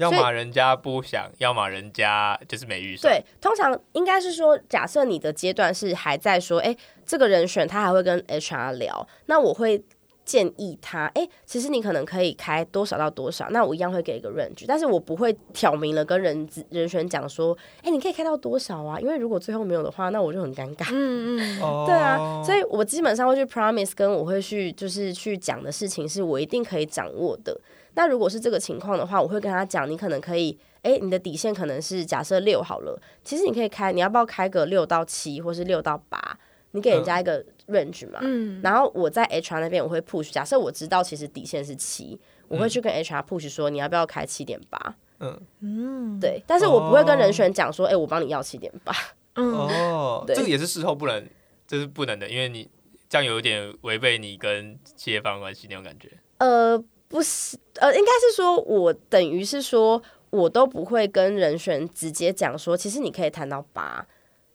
[0.00, 3.12] 要么人家不想，要么人家就是没预算。
[3.12, 9.82] 对，通常应该是说，假设你的阶段是还在说，哎、这个人选他还会跟 HR 聊，那我会
[10.24, 19.00] 建议他，哎、其实你可能可以开多少到多少，那我一样会给一个 range，但是我不会挑明了跟人人选讲说，哎、你可以开到多少啊？
[19.00, 20.88] 因为如果最后没有的话，那我就很尴尬。
[20.92, 27.60] 嗯嗯 哦对啊，所以我基本上会去 promise，跟我会去就是去讲的事情，是我一定可以掌握的。
[27.94, 36.38] 那如果是这个情况的话，我会跟他讲，你可能可以，哎、你的底线可能是假设六好了，其实你可以开，你要不要开个六到七，或是六到八？
[36.72, 42.16] 你给人家一个 range 嘛，嗯，然后我在 HR 那边我会 push，假设我知道其实底线是七，
[42.46, 45.40] 我会去跟 HR push 说你要不要开七点八，嗯。
[45.62, 48.94] 嗯，对，但是我不会跟人选讲说，哎、我帮你要七点八，
[49.34, 50.36] 嗯，哦， 对。
[50.36, 51.28] 这个也是事后不能，
[51.66, 52.70] 这是不能的，因为你
[53.08, 56.08] 这样有一点违背你跟企业方的关系那种感觉。
[56.38, 56.80] 呃，
[57.10, 60.00] 不是，呃，应该是说我等于是说
[60.30, 64.06] 我都不会跟人选直接讲说，其实你可以谈到八，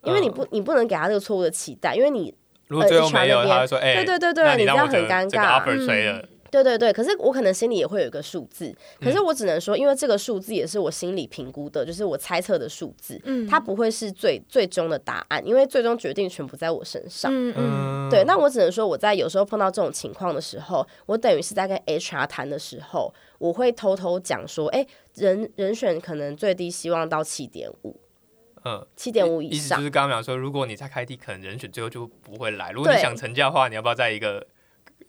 [0.03, 2.33] 因为你不你不能给他这个错误的期待，因为你
[2.69, 6.25] 如果最后没有，那边他会说：“哎、对对对对你这样很尴尬 offer 吹了。
[6.51, 17.31] 对对对，可是我可能心里也会有一个数字，可嗯是我只能说，因为这个数字也是我心里评估的，就是我猜测的数字，嗯它不会是最最终的答案，因为最终决定权不在我身上。
[17.33, 24.85] 嗯嗯嗯，对，那我只能说，我在有时候碰到这种情况的时候，我等于是在跟 HR 谈的时候，我会偷偷讲说，哎、
[25.15, 27.99] 人人选可能最低希望到七点五，
[28.63, 29.89] 嗯，七点五以上意思就是。
[29.89, 32.71] 刚刚讲说，如果你在开低，可能人选最后就不会来。
[32.71, 34.45] 如果你想成交的话，你要不要在一个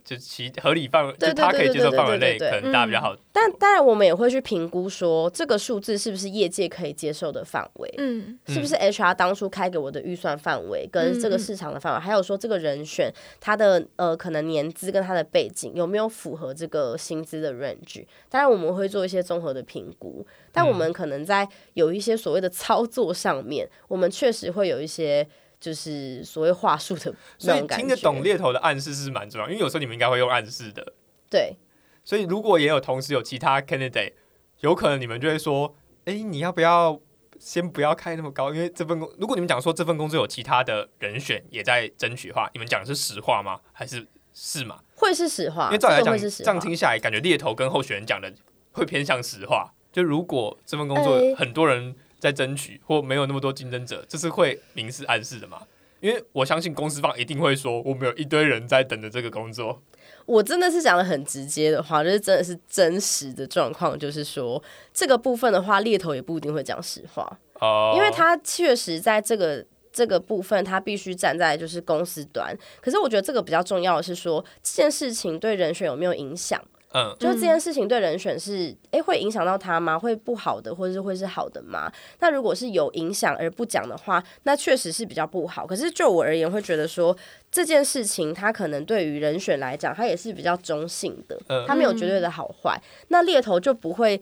[0.06, 3.16] 就其合理范围，就对对他可以接受范围内，对对对对对可能大家比较好。
[3.32, 7.92] 但当然，我们也会去评估说，这个数字是不是业界可以接受的范围。
[7.98, 18.06] 嗯是不是 HR 当初开给我的预算范围跟这个市场的范围，还有说这个人选他的呃可能年资跟他的背景有没有符合这个薪资的 range？
[18.30, 25.26] 当然我们会做一些综合的评估，但我们可能在有一些所谓的操作上面，我们确实会有一些
[25.66, 27.82] 就是所谓话术的 所以那种感觉。
[27.82, 30.92] 听得懂猎头的暗示是蛮重要，因为有时候你们应该会用暗示的。
[31.28, 31.56] 对
[32.04, 34.12] 所以如果也有同时有其他 candidate，
[34.60, 35.74] 有可能你们就会说
[36.06, 37.00] ：“哎、你要不要
[37.40, 38.54] 先不要开那么高？
[38.54, 43.60] 因为这份工，如果你们讲说这份工作有其他的人选也在争取的话，你们讲的是实话吗？
[43.72, 44.78] 还是是吗？
[44.94, 46.60] 会是实话，因为照理来讲，是实这样。
[46.60, 48.32] 听下来，感觉猎头跟候选人讲的
[48.70, 49.72] 会偏向实话。
[49.92, 55.62] 就如果这份工作哎很多人在争取，或没有那么多竞争者，这是会明示暗示的嘛？
[56.00, 59.82] 因为我相信公司方一定会说，我们有一堆人在等着这个工作。
[60.26, 64.62] 我真的是讲的很直接的话，就是真的是真实的状况，就是说
[64.92, 67.38] 这个部分的话，猎头也不一定会讲实话。
[67.60, 72.56] 哦、因为他确实在这个这个部分，他必须站在就是公司端。
[72.80, 76.62] 可是我觉得这个比较重要的是说，这件事情对人选有没有影响？
[76.92, 79.98] 嗯，就是这件事情对人选是诶会影响到他吗？
[79.98, 81.92] 会不好的，或者是会是好的吗？
[82.20, 85.66] 那如果是有影响而不讲的话，那确实是比较不好。
[85.66, 87.14] 可是就我而言，会觉得说
[87.50, 92.80] 这件事情，它可能对于人选来讲，它也是比较中性的，嗯它没有绝对的好坏。
[93.08, 94.18] 那猎头就不会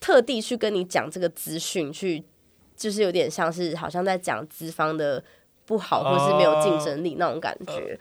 [0.00, 2.22] 特地去跟你讲这个资讯，去
[2.76, 5.22] 就是有点像是好像在讲资方的
[5.64, 7.98] 不好，或是没有竞争力那种感觉。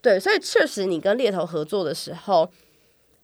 [0.00, 2.48] 对，所以确实你跟猎头合作的时候。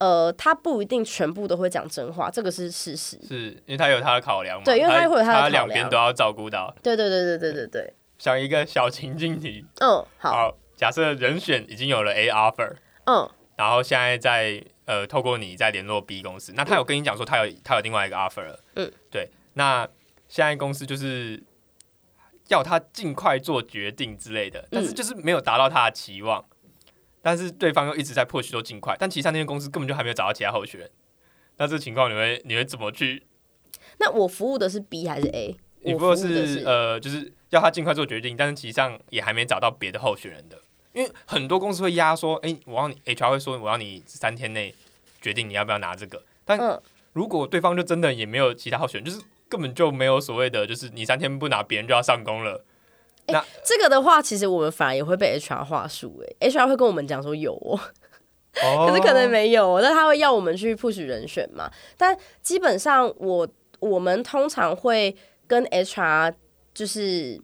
[0.00, 3.16] 呃，他不一定全部都会讲真话，这个是事实。
[3.26, 4.64] 是因为他有他的考量嘛？
[4.64, 5.68] 对因为他会有他的考量。
[5.68, 6.74] 两边都要照顾到。
[6.82, 12.74] 对对对对对对对，想一个小情境题，嗯，好，好，假设人选已经有了 A offer，
[13.04, 13.30] 嗯。
[13.56, 19.86] 然后现在在呃透过你在联络 B 公司，那他有跟你讲说他有他有另外一个 offer 了，嗯，对，那
[20.28, 21.42] 现在公司就是
[22.48, 26.42] 要他尽快做决定之类的，但是就是没有达到他的期望，
[27.22, 30.90] 但是对方又一直在 push 说尽快，但其实那间公司根本就还没有找到其他候选人，
[31.58, 33.24] 那这情况你会你会怎么去？
[33.98, 35.56] 那我服务的是 B 还是 A？
[35.82, 40.58] 你不过是呃，就是要他尽快做决定，但是其实上也还没找到别的候选人的，
[40.92, 44.74] 因为很多公司会压说，哎、我让你 HR 会说我要你三天内
[45.20, 46.80] 决定你要不要拿这个，但嗯，
[47.12, 52.64] 如果对方就真的也没有其他候选人，就是根本就没有所谓的，就是你三天不拿，别人就要上工了。
[53.64, 57.78] 这个的话，其实我们反而也会被 HR 话术，哎 h r 会跟我们讲说有哦，
[58.62, 61.70] 哦可是可能没有哦，但他会要我们去 push 人选嘛。
[61.96, 65.16] 但基本上我我们通常会
[65.46, 66.34] 跟 HR
[66.74, 67.40] 就是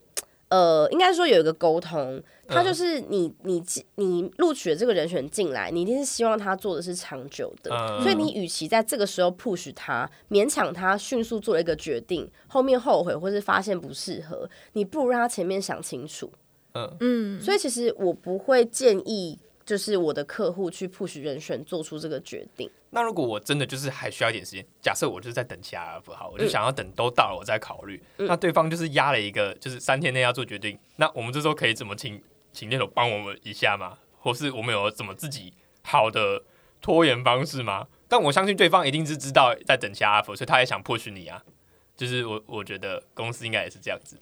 [0.48, 3.60] 呃，应该说有一个沟通，他就是你你
[3.96, 8.00] 你录取了这个人选进来，你一定是希望他做的是长久的，嗯。
[8.00, 16.30] 所以你与其在这个时候 push 他，勉强他迅速做了一个决定，后面后悔或是发现不适合，你不如让他前面想清楚。
[16.74, 16.96] 嗯。
[17.00, 22.70] 嗯，所以其实我不会建议，就是我的客户去 push 人选做出这个决定。
[22.90, 28.00] 那如果我真的就是还需要一点时间，假设我就是在等其他 offer 好，我就想要等都到了我再考虑。
[28.18, 33.98] 嗯那对方就是压了一个，就是三天内要做决定，那我们这时候可以怎么请请猎手帮我们一下吗？
[34.18, 35.52] 或是我们有怎么自己
[35.82, 36.42] 好的
[36.80, 37.88] 拖延方式吗？
[38.08, 41.42] 但我相信对方一定是知道在等其他 offer，所以他也想 push 你啊。
[41.96, 44.20] 就是我我觉得公司应该也是这样子。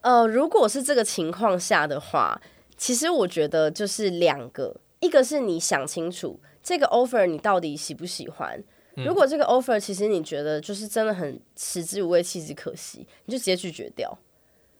[0.00, 2.40] 呃，如果是这个情况下的话，
[2.76, 8.62] 其实我觉得就是两个，一个是你想清楚这个 offer 你到底喜不喜欢。
[9.04, 14.18] 如果这个 offer 其实你觉得就是真的很食之无味弃之可惜，你就直接拒绝掉。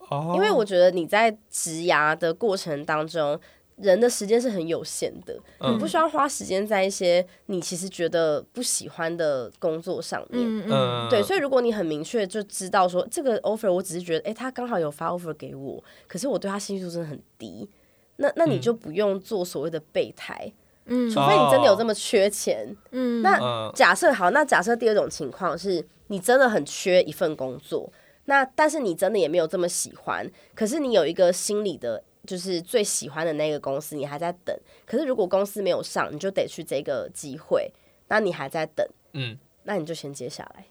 [0.09, 3.39] 哦因为我觉得你在职涯的过程当中，
[3.75, 10.43] 人的时间是很有限的，嗯你不需要花时间在一些你其实觉得不喜欢的工作上面。
[10.43, 17.69] 嗯嗯嗯对，所以如果你很明确就知道说这个 offer，我只是觉得，哎、他刚好有发 offer 给我，可是我对他兴趣度真的很低，
[18.17, 20.51] 那那你嗯就不用做所谓的备胎，
[20.85, 22.75] 嗯除非你真的有这么缺钱。
[22.91, 27.91] 嗯那嗯假设好，那假设第二种情况是你真的很缺一份工作，
[28.25, 32.03] 那但是你真的也没有这么喜欢，可是你有一个心里的。
[32.25, 34.53] 就是最喜欢的那个公司，你还在等。
[34.85, 37.71] 可是如果公司没有上，你就得去这个机会，
[38.09, 40.65] 那你还在等，嗯，那你就先接下来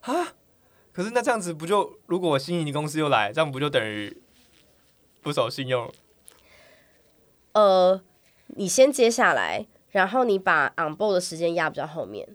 [0.00, 0.32] 啊。
[0.90, 4.22] 可是那这样子不就，如果我新营公司又来，这样不就等于
[5.20, 5.92] 不守信用？
[7.52, 8.00] 呃，
[8.48, 12.28] 你先接下来，然后你把 on board 的时间压比较后面。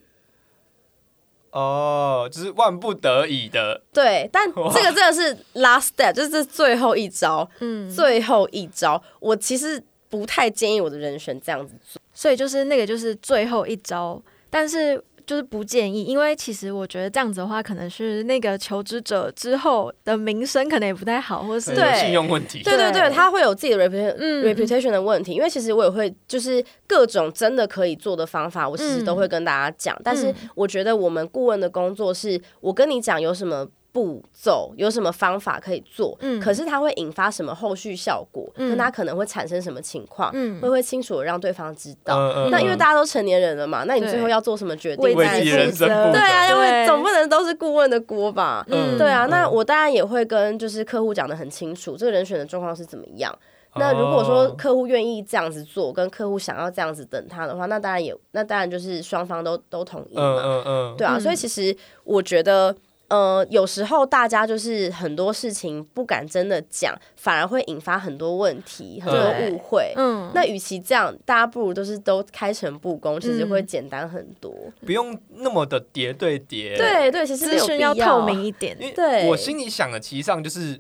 [1.52, 9.02] 哦，就是万不得已的，对，但这个真的是 last step，就是这最后一招，嗯，最后一招。
[9.20, 12.00] 我其实不太建议我的人选这样子做。
[12.14, 22.64] 所以就是那个就是最后一招，但是就是不建议，因为其实我觉得这样子的话，可能是那个求职者之后的名声可能也不太好，或是对信用问题。
[22.64, 30.00] 对对对，他会有自己的 reputation、嗯 reputation 的问题，因为其实我也会就是各种真的可以做的方法，我其实嗯都会跟大家讲。
[30.02, 33.68] 但是我觉得我们顾问的工作是，我跟你讲有什么。
[33.98, 36.16] 步骤有什么方法可以做？
[36.20, 38.48] 嗯可是它会引发什么后续效果？
[38.58, 40.30] 嗯跟它可能会产生什么情况？
[40.36, 42.16] 嗯会会清楚的让对方知道。
[42.16, 45.18] 嗯嗯那因为嗯大家都成年人了嘛，那你最后要做什么决定？
[45.18, 48.64] 自己人生对啊，因为总不能都是顾问的锅吧？
[48.70, 53.36] 嗯对啊，那嗯我当然也会跟就是客户讲的很清楚，这个人选的状况是怎么样。
[53.80, 60.42] 那如果说哦客户愿意这样子做，跟客户想要这样子等他的话，那当然也那当然就是双方都都同意嗯嘛。
[60.44, 62.76] 嗯嗯，对啊，嗯所以其实我觉得。
[63.10, 69.94] 呃，有时候大家就是很多事情不敢真的讲，反而会引发很多问题、很多误会。
[69.96, 74.54] 嗯，那与其这样，大家不如都是都开诚布公，其实嗯会简单很多。
[74.86, 80.78] 不用那么的叠对叠。，对对，其实没有必资讯要透明一点对我心里想的，其实上就是，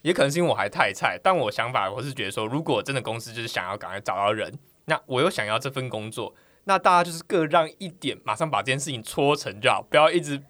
[0.00, 4.50] 也可能是因为我还太菜，但我想法我是觉得说，如果真的公司就是想要赶快找到人，
[4.86, 6.34] 那我又想要这份工作，
[6.64, 10.40] 那大家就是各让一点，马上把这件事情搓成就好，不要一直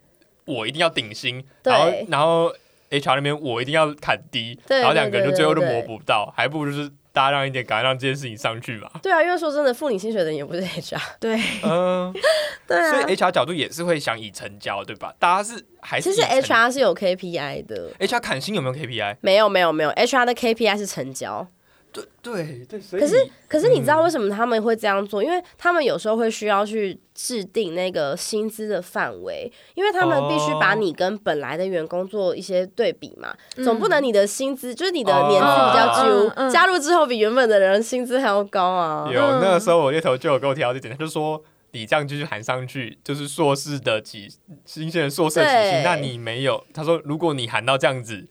[0.46, 2.52] 我一定要顶薪，然后然后
[2.90, 8.90] HR 那边我一定要砍低，然后两个人就最后都对磨不到，还不如就是大家让一点，赶快让这件事情上去嘛。
[9.02, 11.00] 对啊，因为说真的，付你薪水的人也不是 HR。
[11.20, 12.12] 对，嗯，
[12.66, 15.14] 对啊，所以 HR 角度也是会想以成交，对吧？
[15.18, 19.16] 大家是还是其实 HR 是有 KPI 的，HR 砍薪有没有 KPI？
[19.20, 21.46] 没有没有没有，HR 的 KPI 是成交。
[21.94, 24.04] 对对对，所以可是可是你知道嗯。
[24.04, 25.22] 为什么他们会这样做？
[25.22, 33.64] 因为他们有时候会需要去制定那个薪资的范围，因为他们必须把哦你跟本来的员工做一些对比嘛，嗯。
[33.64, 39.08] 总不能你的薪资就是你的年资比较哦久，嗯嗯加入之后比原本的人薪资还要高啊。
[39.12, 39.40] 有嗯。
[39.40, 41.40] 那个时候我猎头就有跟我提到这点，他就说
[41.70, 44.28] 你这样继续喊上去，就是硕士的起
[44.64, 48.26] 新鲜人硕士的起薪，那你没有，他说如果你喊到这样子，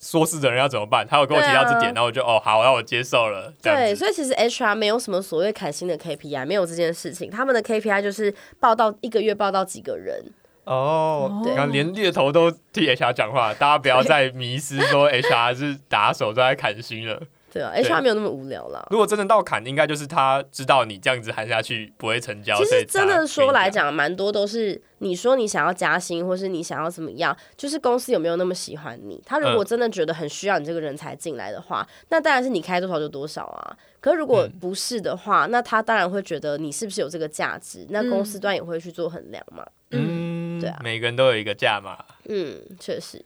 [0.00, 1.06] 那硕士的人要怎么办？
[1.06, 3.52] 他有跟我提到这点然后我就哦好，那我接受了。
[3.60, 7.30] 这对，所以其实 HR 没有什么所谓砍新的 KPI，没有这件事情。
[7.30, 10.24] 他们的 KPI 就是报到一个月报到几个人，
[10.64, 17.20] 哦，对然后连猎头都替 HR 讲话，大家不要再迷失说 HR 是打手都在砍薪了。
[17.58, 18.86] 对啊，HR 没有那么无聊啦。
[18.90, 22.56] 如果真的到砍，应该就是他知道你这样子喊下去不会成交。
[22.56, 29.20] 其实真的说来，讲，蛮多都是你说你想要加薪，或是你想要怎么样，就是公司有没有那么喜欢你。
[29.26, 33.76] 他如果嗯真的觉得很需要你这个人才进来的话，那当然是你开多少就多少啊。
[34.00, 39.66] 可是如果嗯不是的话，那他当然会觉得你是不是有这个价值，那公司嗯端也会去做衡量嘛。
[39.90, 41.98] 嗯，对啊每个人都有一个价嘛。
[42.28, 43.20] 嗯，确实，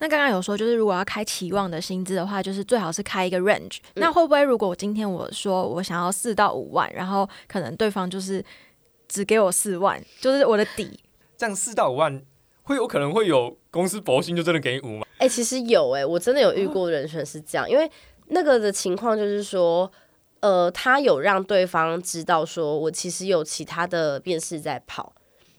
[0.00, 3.78] 那刚刚有说，就是如果要开期望的薪资的话，就是最好是开一个 range。
[3.94, 8.44] 那会不会如果我今天我说我想要四到五万，然后可能对方就是
[9.08, 11.00] 只给我四万，就是我的底？
[11.36, 12.22] 这样四到五万，
[12.62, 15.06] 会有可能会有公司薄薪就真的给你五吗？
[15.18, 17.90] 哎、其实有哎、我真的有遇过人选是这样，因为
[18.28, 19.90] 那个的情况就是说，
[20.40, 25.12] 呃，他有让对方知道说我其实有其他的面试在跑，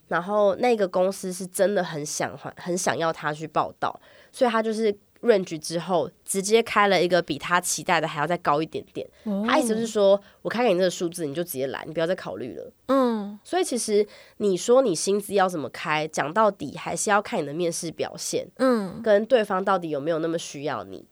[0.08, 4.00] 然后那个公司是真的很想很想要他去报道，
[4.32, 4.96] 所以他就是。
[5.22, 9.06] range 之后，直接开了一个比他期待的还要再高一点点。
[9.46, 12.72] 他意思是说，我开给你这个数字，你就直接来，你不要再考虑了。
[12.86, 14.06] 嗯所以其实
[14.38, 18.48] 你说你薪资要怎么开，讲到底还是要看你的面试表现。
[18.56, 21.04] 嗯跟对方到底有没有那么需要你。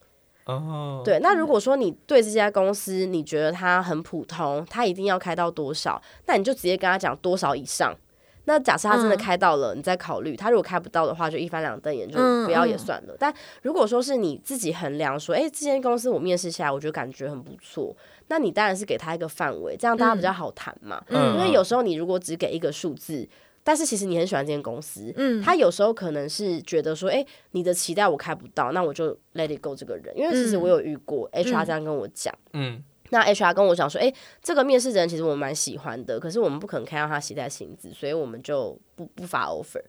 [0.47, 7.95] 哦，对，那如果说你对这家公司你觉得它很普通，它一定要开到多少，那你就直接跟他讲多少以上。
[8.49, 9.19] 那假设他真的嗯。
[9.19, 12.79] 开到了，你再考虑；他如果开不到的话，就一翻两瞪眼，就嗯不要也嗯。
[12.79, 13.15] 算了。
[13.19, 13.33] 但
[13.63, 17.95] 如果说是你自己衡量说，哎、这间公司我面试下来，我觉得感觉很不错，
[18.29, 21.01] 那你当然是给他一个范围，这样大家比较好谈嘛。
[21.09, 21.35] 嗯。
[21.37, 23.29] 因为有时候你如果只给一个数字，
[23.63, 30.17] 但是其实你很喜欢这间公司，嗯，他有时候可能是觉得说，哎、你的期待我开不到，那我就 let it go 这个人。
[30.17, 30.63] 因为其实嗯。
[30.63, 39.83] 我有遇过 HR 嗯这样跟我讲，嗯，那 HR 跟我讲说，哎、这个面试人其实我们蛮喜欢的，可是我们不可能开到他携带薪资，所以我们就不不发 offer。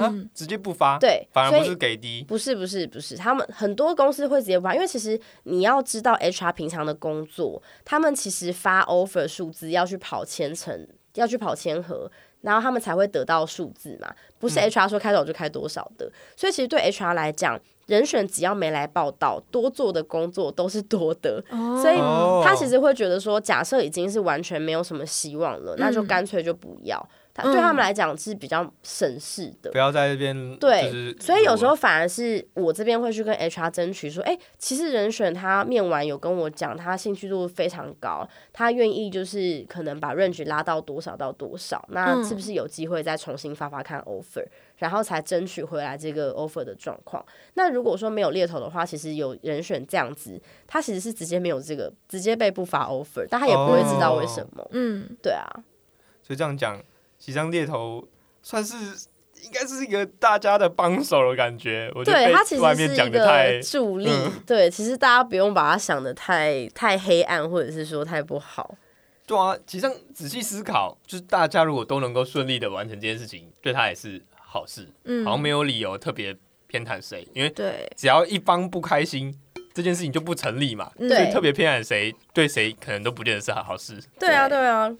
[0.00, 12.10] 啊嗯，直接不发，对，反而不所以是给低，不是不是不是，他们很多公司会直接发，因为其实你要知道 HR 平常的工作，他们其实发 offer 数字要去跑千层，要去跑千合，
[12.40, 16.10] 然后他们才会得到数字嘛，不是嗯 HR 说开多少就开多少的。
[16.34, 21.42] 所以其实对 HR 来讲，人选只要没来报道，多做的工作都是多的。
[21.50, 27.08] 哦所以哦他其实会觉得说，假设已经是完全没有什么希望了，那就嗯干脆就不要。
[27.34, 29.78] 他对他们来讲是比较省事的不。
[29.78, 47.24] 要在这边对就是所以有时候反而是我这边会去跟 HR 争取说，哎、其实人选他面完有跟我讲，他兴趣度非常高，他愿意就是可能把 range 拉到多少到多少，那嗯是不是有机会再重新发发看 offer，然后才争取回来这个 offer 的状况？
[47.54, 54.64] 那如果说没有猎头的话，其实有人选这样子，他其实是直接没有这个，直接被不发 offer，但他也不会知道为什么。
[54.70, 55.44] 嗯，对啊，
[56.22, 56.80] 所以这样讲，
[57.24, 58.06] 西藏猎头
[58.42, 58.76] 算是
[59.42, 61.90] 应该是一个大家的帮手的感觉。
[61.94, 68.74] 我觉得他其外面讲实是一个的太助力，嗯对，其实大家不用把它想的太太黑暗，或者是说太不好。
[69.26, 79.34] 对啊，其实仔细思考，就是大家如果都能够顺利的完成这件事情，对他也是好事，嗯好像没有理由特别偏袒谁，因为对，只要一方不开心，
[79.72, 80.90] 这件事情就不成立嘛。
[80.98, 83.98] 嗯对所以特别偏袒谁，对谁可能都不见得是好事。
[84.18, 84.94] 对啊，对对啊，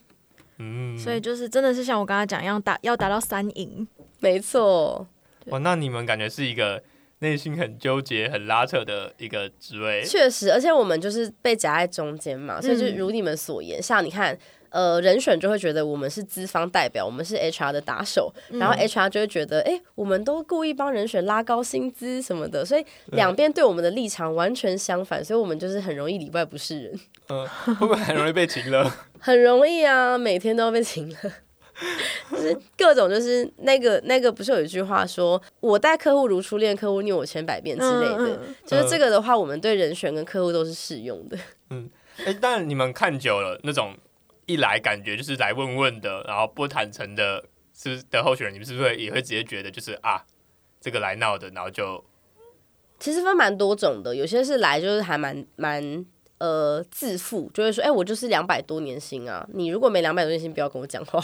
[0.58, 3.86] 嗯，所以就是真的是像我刚才讲一样，达要达到三赢。
[4.20, 5.06] 没错，
[5.46, 6.82] 哇，那你们感觉是一个
[7.18, 10.04] 内心很纠结、很拉扯的一个职位。
[10.04, 14.38] 确实，而且我们就是被夹在中间嘛，所以就嗯如你们所言，像你看。
[14.74, 27.00] 呃，人选就会觉得我们是资方代表，我们是 HR 的打手，然后嗯 HR 就会觉得，哎、我们都故意帮人选拉高薪资什么的，所以两边对我们的立场完全相反，所以我们就是很容易里外不是人。
[27.28, 27.46] 嗯，
[27.76, 28.92] 会不会很容易被请了？
[29.24, 31.16] 很容易啊，每天都要被请了，
[32.30, 41.38] 就是各种就是那个那个不是有一句话说，我待客户如初恋，客户虐我千百遍之类的，嗯嗯就是这个的话，我们对人选跟客户都是适用的。
[41.70, 41.88] 嗯
[42.26, 43.96] 哎、但你们看久了，那种
[44.44, 50.22] 一来感觉就是来问问的，然后不坦诚的，是不是的候选人，你们是不是也会直接觉得就是啊，
[50.82, 52.04] 这个来闹的，然后就
[53.00, 56.04] 其实分蛮多种的，有些是来就是还蛮蛮
[56.38, 61.18] 呃自负，就会说，哎、我就是两百多年薪啊，你如果没两百多年薪，不要跟我讲话。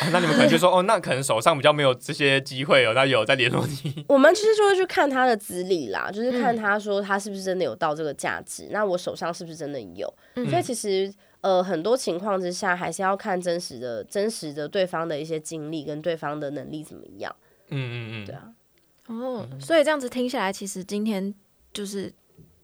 [0.00, 4.04] 啊那你们可能就说哦，那可能手上比较没有这些机会哦，那有在联络你。
[4.08, 10.12] 我们其实就会去看他的资历啦，就是看嗯他说他是不是真的有到这个价值，那我手上是不是真的有？
[10.34, 11.10] 嗯所以其实
[11.40, 17.34] 呃很多情况之下，还是要看真实的、真实的对方的一些经历跟对方的能力怎么样。
[17.68, 18.52] 嗯嗯嗯，对啊，
[19.06, 21.32] 哦，所以这样子听下来，其实今天
[21.72, 22.12] 就是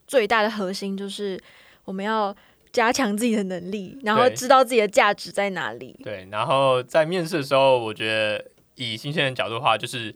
[0.07, 1.41] 最大的核心就是
[1.85, 2.35] 我们要
[2.73, 5.99] 加强自己的能力，然后知道自己的价值在哪里。
[6.03, 6.27] 对。
[6.31, 8.45] 然后在面试的时候，我觉得
[8.77, 10.15] 以新鲜人角度的话，就是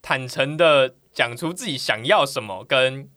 [0.00, 3.08] 坦诚的讲出自己想要什么，跟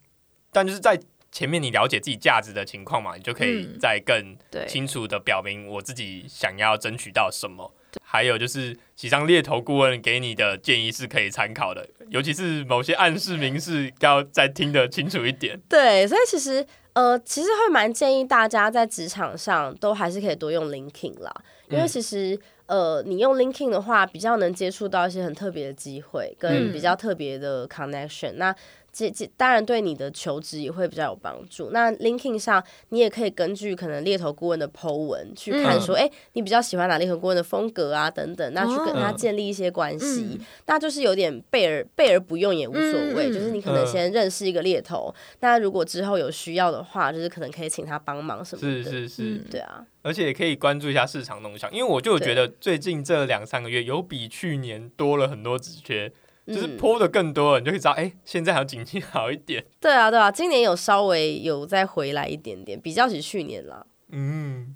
[0.52, 1.00] 但就是在
[1.32, 4.38] 前面你了解自己价值的情况嘛，你就可以嗯再更，
[4.68, 7.74] 清楚的表明我自己想要争取到什么。
[8.04, 15.60] 还有就是，几张猎头顾问给你的建议是可以参考的，尤其是某些暗示明示，要再听得清楚一点。
[15.68, 16.66] 对，所以其实
[16.96, 21.32] 呃，其实会蛮建议大家在职场上都还是可以多用 LinkedIn 啦，
[21.70, 22.38] 因为嗯其实。
[22.68, 28.56] 呃，你用 LinkedIn 的话，比较能接触到一些很特别的机会，跟嗯比较特别的 connection、那
[28.96, 31.72] 这这当然对你的求职也会比较有帮助。
[31.72, 40.38] 那 LinkedIn 上，你也可以根据可能猎头顾问的 Po 文去看说，哎、你比较喜欢哪猎头顾问的风格啊，等等，那去跟他哦建立一些关系。
[40.40, 48.84] 嗯那就是有点备而备而不用也无所谓，就是你可能嗯先认识一个猎头，那如果之后有需要的话，就是可能可以请他帮忙什么的。
[48.84, 56.12] 是是是，嗯对啊，而且也可以关注一下市场动向，因为我就觉得最近这两三个月有比去年多了很多职缺，
[56.48, 59.66] 就是泼的更多了，你就可以知道，哎、现在好像景气好一点。
[59.80, 63.86] 对啊，对啊，今年有稍微有再回来一点点，比较起去年啦。
[64.12, 64.76] 嗯，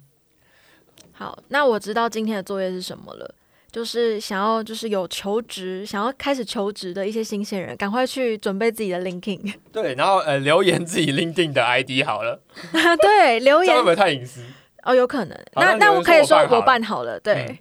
[1.12, 3.34] 好，那我知道今天的作业是什么了。
[3.70, 9.54] 就是想要，就是有求职，想要开始求职的一些新鲜人，赶快去准备自己的 LinkedIn。
[9.70, 12.42] 对，然后呃留言自己 LinkedIn 的 ID 好了，
[13.00, 14.44] 对，留言会不会太隐私？
[14.82, 15.38] 哦，有可能。
[15.54, 17.46] 那那我可以说我我办好了办好了，对。
[17.48, 17.58] 嗯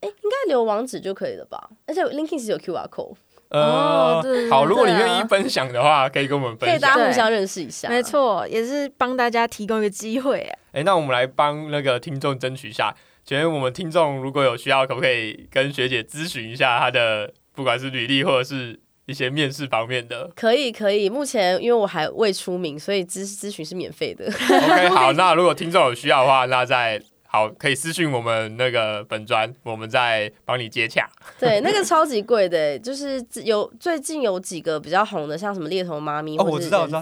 [0.00, 1.70] 哎、应该留网址就可以了吧？
[1.86, 3.14] 而且 LinkedIn 是有 QR code，
[3.48, 6.80] 呃哦对对，好，如果你愿意分享的话，可以跟我们可以分享。
[6.80, 7.88] 对大家互相认识一下。
[7.88, 10.38] 没，错，也是帮大家提供一个机会。
[10.40, 12.94] 哎哎，那我们来帮那个听众争取一下，
[13.24, 21.10] 请问我们听众如果有需要，可不可以跟学姐咨询一下她的，不管是履历或者是一些面试方面的可以可以。
[21.10, 24.26] 目前因为我还未出名，所以咨咨询是免费的。
[24.26, 27.02] ？OK，好，那如果听众有需要的话，那再
[27.32, 31.08] 好可以私信我们那个本专，我们再帮你接洽。
[31.38, 37.00] 对，那个超级贵的，就是有最近有几个比较红的，像什么猎头妈咪，哦我或者是知道我知道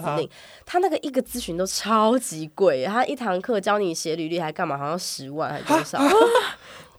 [0.67, 5.99] 他那个一个咨询都超级贵，他一堂课教你写履历还干嘛，好像十万还多少？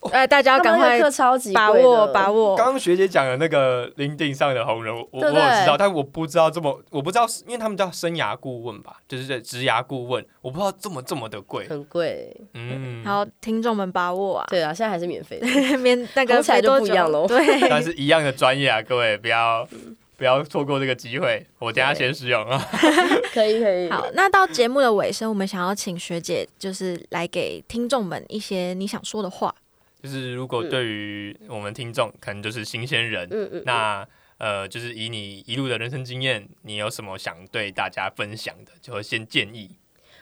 [0.12, 2.56] 哎，大家要赶快超级把握把握。
[2.56, 5.30] 刚刚学姐讲的那个 LinkedIn 上的红人，我我知
[5.66, 11.68] 道，但我不知道这么，我不知道是，因为他们叫生涯顾问吧，就是在职涯顾问，我不知道这么这么的贵。
[11.68, 12.34] 很贵。
[12.54, 14.46] 嗯，好，听众们把握啊！
[14.48, 15.46] 对啊，现在还是免费的。
[15.76, 19.68] 免那个红起来就没多久不一样咯对，但是一样的专业啊，各位不要
[20.16, 21.46] 不要错过这个机会。
[21.58, 22.58] 我等一下先使用啊。
[23.34, 23.90] 可以可以。
[23.90, 29.54] 好，那到节目的尾声，我们想要请学姐就是来给听众们一些你想说的话。
[30.02, 34.06] 就是如果对于我们听众可能就是新鲜人，嗯嗯，那
[34.38, 39.76] 呃，就是以你一路的人生经验，你有什么想对大家分享的，就会先建议。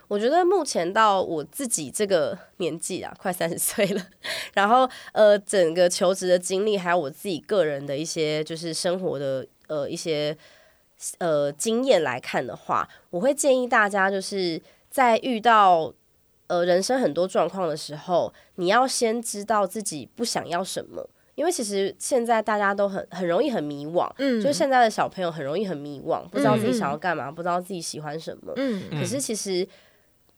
[0.08, 4.02] 我觉得目前到我自己这个年纪啊， 快三十岁了，
[4.54, 10.36] 然后呃，整个求职的经历，还有我自己个人的一些就是生活的呃一些
[11.18, 14.60] 呃经验来看的话，我会建议大家就是
[14.90, 15.92] 在遇到
[16.48, 21.08] 呃人生很多状况的时候，你要先知道自己不想要什么。
[21.34, 28.52] 因为其实现在大家都很很容易很迷惘，嗯就是现在的小朋友很容易很迷惘，不知道自己想要干嘛，不知道自己喜欢什么。
[28.56, 29.64] 嗯嗯可是其实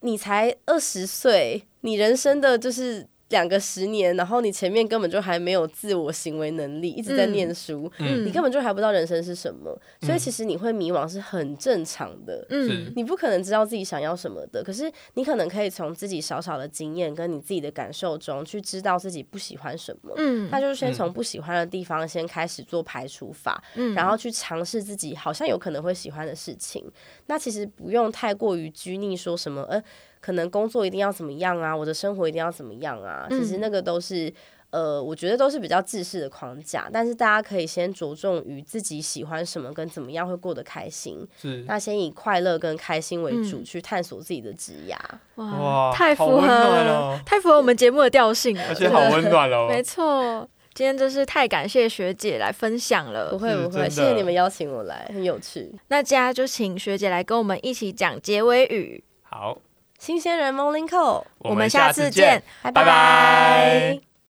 [0.00, 12.46] 你才二十岁，你人生的就是两个十年，然后你前面根本就还没有自我行为能力，一直在嗯念书，嗯你根本就还不知道人生是什么，所以嗯其实你会迷茫是很正常的。
[12.50, 20.12] 嗯你不可能知道自己想要什么的，可是你可能可以从自己少少的经验跟你自己的感受中去知道自己不喜欢什么。
[20.16, 26.84] 嗯那就是先从不喜欢的地方先开始做排除法，嗯然后去尝试自己好像有可能会喜欢的事情。
[27.26, 29.82] 那其实不用太过于拘泥，说什么呃，
[30.20, 33.26] 可能工作一定要怎么样啊，我的生活一定要怎么样啊。
[33.30, 34.32] 嗯其实那个都是
[34.70, 36.88] 呃，我觉得都是比较自式的框架。
[36.92, 41.26] 但是大家可以先着重于自己喜欢什么跟怎么样会过得开心。
[41.40, 44.96] 是那先以快乐跟开心为主，嗯去探索自己的职涯。
[45.36, 49.66] 哇太符合太符合我们节目的调性了，而且好温暖哦。
[49.68, 50.48] 没错。
[50.72, 55.68] 今天真是太感谢学姐来分享了不，会不会，谢谢你们邀请我来，很有趣。
[55.88, 59.02] 那接下来就请学姐来跟我们一起讲结尾语。
[59.24, 59.58] 好，
[60.00, 64.00] 新鲜人 Morning Call，我们下下次见拜拜